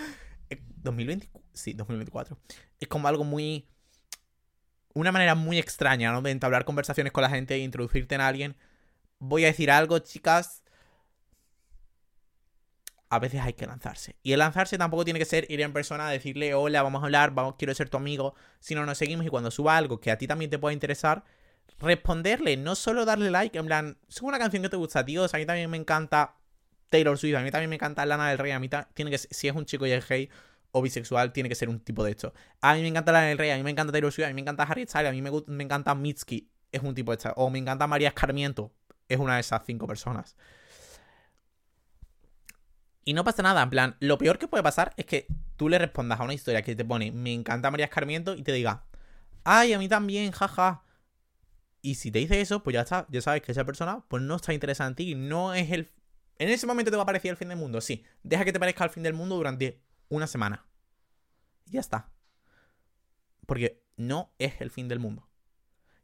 [0.84, 2.38] 2020, eh, sí, 2024.
[2.80, 3.68] Es como algo muy...
[4.96, 6.22] Una manera muy extraña, ¿no?
[6.22, 8.56] De entablar conversaciones con la gente e introducirte en alguien.
[9.20, 10.64] Voy a decir algo, chicas.
[13.10, 14.16] A veces hay que lanzarse.
[14.22, 17.06] Y el lanzarse tampoco tiene que ser ir en persona a decirle, hola, vamos a
[17.06, 18.36] hablar, vamos, quiero ser tu amigo.
[18.60, 21.24] Sino nos seguimos y cuando suba algo que a ti también te pueda interesar,
[21.80, 25.24] responderle, no solo darle like, en plan, es una canción que te gusta, tío.
[25.24, 26.36] a mí también me encanta
[26.90, 29.48] Taylor Swift, a mí también me encanta Lana del Rey, a mí tiene que si
[29.48, 30.30] es un chico y es gay
[30.72, 32.34] o bisexual, tiene que ser un tipo de esto.
[32.62, 34.34] A mí me encanta Lana del Rey, a mí me encanta Taylor Swift, a mí
[34.34, 37.34] me encanta Harry Styles, a mí me, me encanta Mitski, es un tipo de esto.
[37.36, 38.72] O me encanta María Escarmiento,
[39.08, 40.36] es una de esas cinco personas.
[43.10, 45.80] Y no pasa nada, en plan, lo peor que puede pasar es que tú le
[45.80, 48.86] respondas a una historia que te pone, me encanta María Escarmiento, y te diga,
[49.44, 50.84] ay, a mí también, jaja.
[51.82, 54.36] Y si te dice eso, pues ya está, ya sabes que esa persona pues no
[54.36, 55.90] está interesada en ti, no es el...
[56.38, 58.06] En ese momento te va a parecer el fin del mundo, sí.
[58.22, 60.68] Deja que te parezca el fin del mundo durante una semana.
[61.66, 62.12] Y ya está.
[63.48, 65.28] Porque no es el fin del mundo.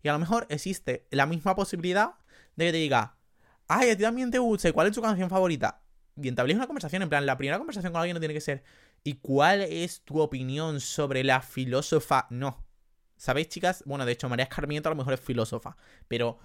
[0.01, 2.15] Y a lo mejor existe la misma posibilidad
[2.55, 3.19] de que te diga,
[3.67, 5.84] ay, a ti también te gusta, ¿cuál es tu canción favorita?
[6.21, 8.63] Y entabléis una conversación, en plan, la primera conversación con alguien no tiene que ser,
[9.03, 12.27] ¿y cuál es tu opinión sobre la filósofa?
[12.29, 12.65] No.
[13.17, 13.83] ¿Sabéis, chicas?
[13.85, 16.39] Bueno, de hecho, María Escarmiento a lo mejor es filósofa, pero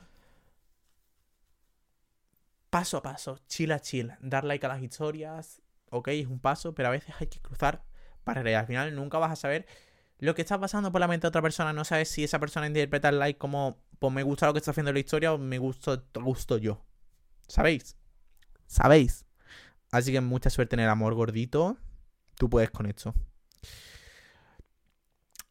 [2.71, 6.75] paso a paso, chill a chill, dar like a las historias, ok, es un paso,
[6.75, 7.85] pero a veces hay que cruzar
[8.25, 9.67] para Al final nunca vas a saber
[10.19, 11.73] lo que está pasando por la mente de otra persona.
[11.73, 14.71] No sabes si esa persona interpreta el like como, pues me gusta lo que está
[14.71, 16.85] haciendo la historia o me gusto, gusto yo.
[17.49, 17.97] ¿Sabéis?
[18.67, 19.27] ¿Sabéis?
[19.91, 21.77] Así que mucha suerte en el amor gordito.
[22.37, 23.15] Tú puedes con esto.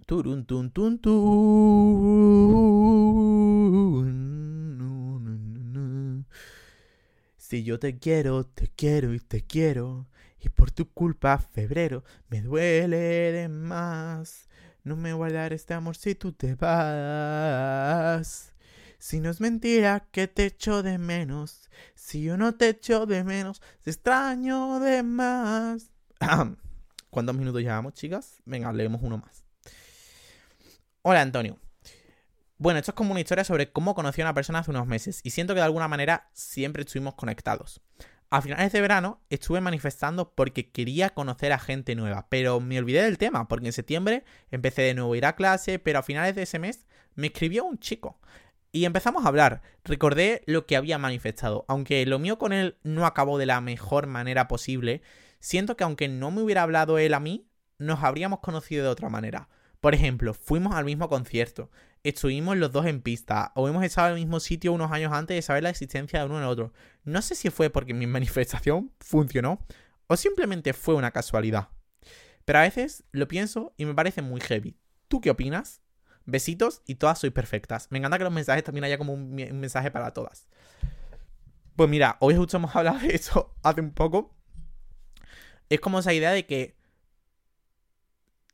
[0.05, 0.45] Turun.
[7.37, 10.07] Si yo te quiero, te quiero y te quiero.
[10.39, 14.47] Y por tu culpa, febrero, me duele de más.
[14.83, 18.53] No me guardar este amor si tú te vas.
[18.99, 21.69] Si no es mentira que te echo de menos.
[21.95, 25.89] Si yo no te echo de menos, te extraño de más.
[27.09, 28.41] ¿Cuántos minutos llevamos, chicas?
[28.43, 29.45] Venga, leemos uno más.
[31.01, 31.57] Hola, Antonio.
[32.57, 35.21] Bueno, esto es como una historia sobre cómo conocí a una persona hace unos meses
[35.23, 37.81] y siento que de alguna manera siempre estuvimos conectados.
[38.29, 43.03] A finales de verano estuve manifestando porque quería conocer a gente nueva, pero me olvidé
[43.03, 46.35] del tema porque en septiembre empecé de nuevo a ir a clase, pero a finales
[46.35, 46.85] de ese mes
[47.15, 48.19] me escribió un chico
[48.71, 49.61] y empezamos a hablar.
[49.83, 54.07] Recordé lo que había manifestado, aunque lo mío con él no acabó de la mejor
[54.07, 55.01] manera posible,
[55.39, 57.47] siento que aunque no me hubiera hablado él a mí,
[57.77, 59.49] nos habríamos conocido de otra manera.
[59.79, 61.71] Por ejemplo, fuimos al mismo concierto,
[62.03, 65.35] estuvimos los dos en pista, o hemos estado en el mismo sitio unos años antes
[65.35, 66.73] de saber la existencia de uno en el otro.
[67.05, 69.65] No sé si fue porque mi manifestación funcionó,
[70.07, 71.69] o simplemente fue una casualidad.
[72.43, 74.75] Pero a veces lo pienso y me parece muy heavy.
[75.07, 75.81] ¿Tú qué opinas?
[76.29, 77.87] Besitos y todas sois perfectas.
[77.91, 80.47] Me encanta que los mensajes también haya como un, mensaje para todas.
[81.75, 84.35] Pues mira, hoy justo hemos hablado de eso hace un poco.
[85.69, 86.75] Es como esa idea de que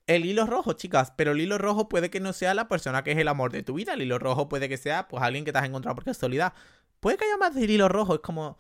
[0.08, 3.12] el hilo rojo, chicas, pero el hilo rojo puede que no sea la persona que
[3.14, 3.94] es el amor de tu vida.
[3.94, 6.54] El hilo rojo puede que sea, pues, alguien que te has encontrado por casualidad.
[7.00, 8.60] Puede que haya más del hilo rojo, es como,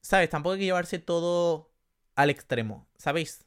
[0.00, 0.30] ¿sabes?
[0.30, 1.72] Tampoco hay que llevarse todo
[2.14, 3.44] al extremo, ¿sabéis?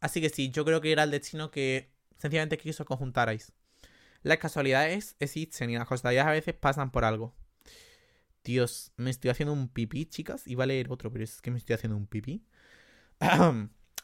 [0.00, 3.52] Así que sí, yo creo que era el destino que sencillamente quiso conjuntarais.
[4.22, 7.34] Las casualidades existen y las casualidades a veces pasan por algo.
[8.44, 10.46] Dios, me estoy haciendo un pipí, chicas.
[10.46, 12.46] Iba a leer otro, pero es que me estoy haciendo un pipí.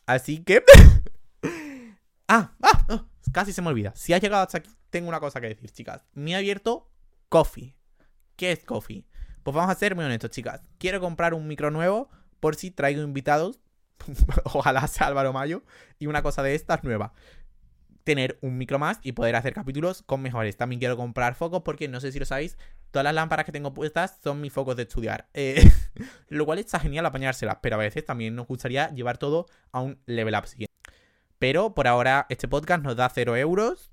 [0.07, 0.65] Así que...
[2.29, 3.93] Ah, ah, ah, casi se me olvida.
[3.95, 6.07] Si has llegado hasta aquí, tengo una cosa que decir, chicas.
[6.15, 6.91] Me he abierto
[7.29, 7.77] Coffee.
[8.37, 9.05] ¿Qué es Coffee?
[9.43, 10.63] Pues vamos a ser muy honestos, chicas.
[10.79, 12.09] Quiero comprar un micro nuevo
[12.41, 13.61] por si traigo invitados.
[14.45, 15.63] Ojalá sea Álvaro Mayo.
[15.99, 17.13] Y una cosa de estas nueva.
[18.05, 20.57] Tener un micro más y poder hacer capítulos con mejores.
[20.57, 22.57] También quiero comprar focos porque no sé si lo sabéis.
[22.91, 25.29] Todas las lámparas que tengo puestas son mis focos de estudiar.
[25.35, 25.63] Eh,
[26.29, 27.59] lo cual está genial apañárselas.
[27.63, 30.73] Pero a veces también nos gustaría llevar todo a un level up siguiente.
[31.39, 33.93] Pero por ahora este podcast nos da 0 euros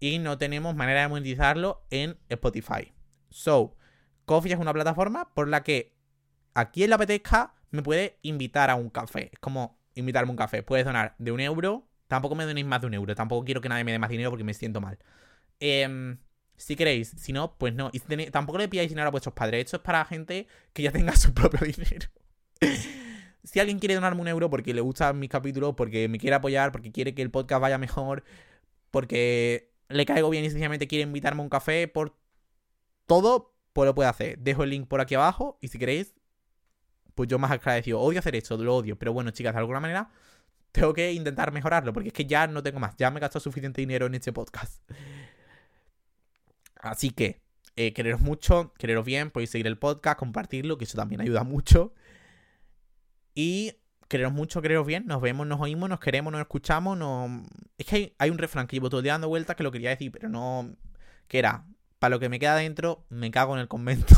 [0.00, 2.94] y no tenemos manera de monetizarlo en Spotify.
[3.30, 3.76] So,
[4.24, 5.96] Coffee es una plataforma por la que
[6.54, 9.30] aquí en la apetezca me puede invitar a un café.
[9.32, 10.62] Es como invitarme a un café.
[10.62, 11.87] Puedes donar de un euro.
[12.08, 13.14] Tampoco me donéis más de un euro.
[13.14, 14.98] Tampoco quiero que nadie me dé más dinero porque me siento mal.
[15.60, 16.18] Em,
[16.56, 17.90] Si queréis, si no, pues no.
[17.92, 18.00] Y
[18.30, 19.64] tampoco le pidáis dinero a vuestros padres.
[19.66, 22.08] Esto es para gente que ya tenga su propio dinero.
[23.44, 26.72] si alguien quiere donarme un euro porque le gustan mis capítulos, porque me quiere apoyar,
[26.72, 28.24] porque quiere que el podcast vaya mejor,
[28.90, 32.16] porque le caigo bien y sencillamente quiere invitarme a un café, por
[33.06, 34.38] todo, pues lo puede hacer.
[34.38, 36.14] Dejo el link por aquí abajo y si queréis,
[37.14, 38.00] pues yo más agradecido.
[38.00, 38.98] Odio hacer esto, lo odio.
[38.98, 40.10] Pero bueno, chicas, de alguna manera
[40.72, 42.96] tengo que intentar mejorarlo porque es que ya no tengo más.
[42.96, 44.82] Ya me he gastado suficiente dinero en este podcast.
[46.80, 47.40] Así que,
[47.76, 51.94] eh, quereros mucho, quereros bien, podéis seguir el podcast, compartirlo, que eso también ayuda mucho.
[53.34, 53.74] Y
[54.08, 57.44] quereros mucho, quereros bien, nos vemos, nos oímos, nos queremos, nos escuchamos, no...
[57.76, 60.10] Es que hay, un refrán que llevo todo el dando vueltas que lo quería decir,
[60.10, 60.76] pero no...
[61.28, 61.66] Que era,
[61.98, 64.14] para lo que me queda dentro, me cago en el convento.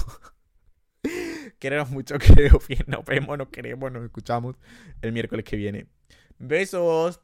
[1.59, 4.57] quereros mucho, quereros bien, nos vemos, nos queremos, nos escuchamos
[5.03, 5.87] el miércoles que viene.
[6.41, 7.21] Besos.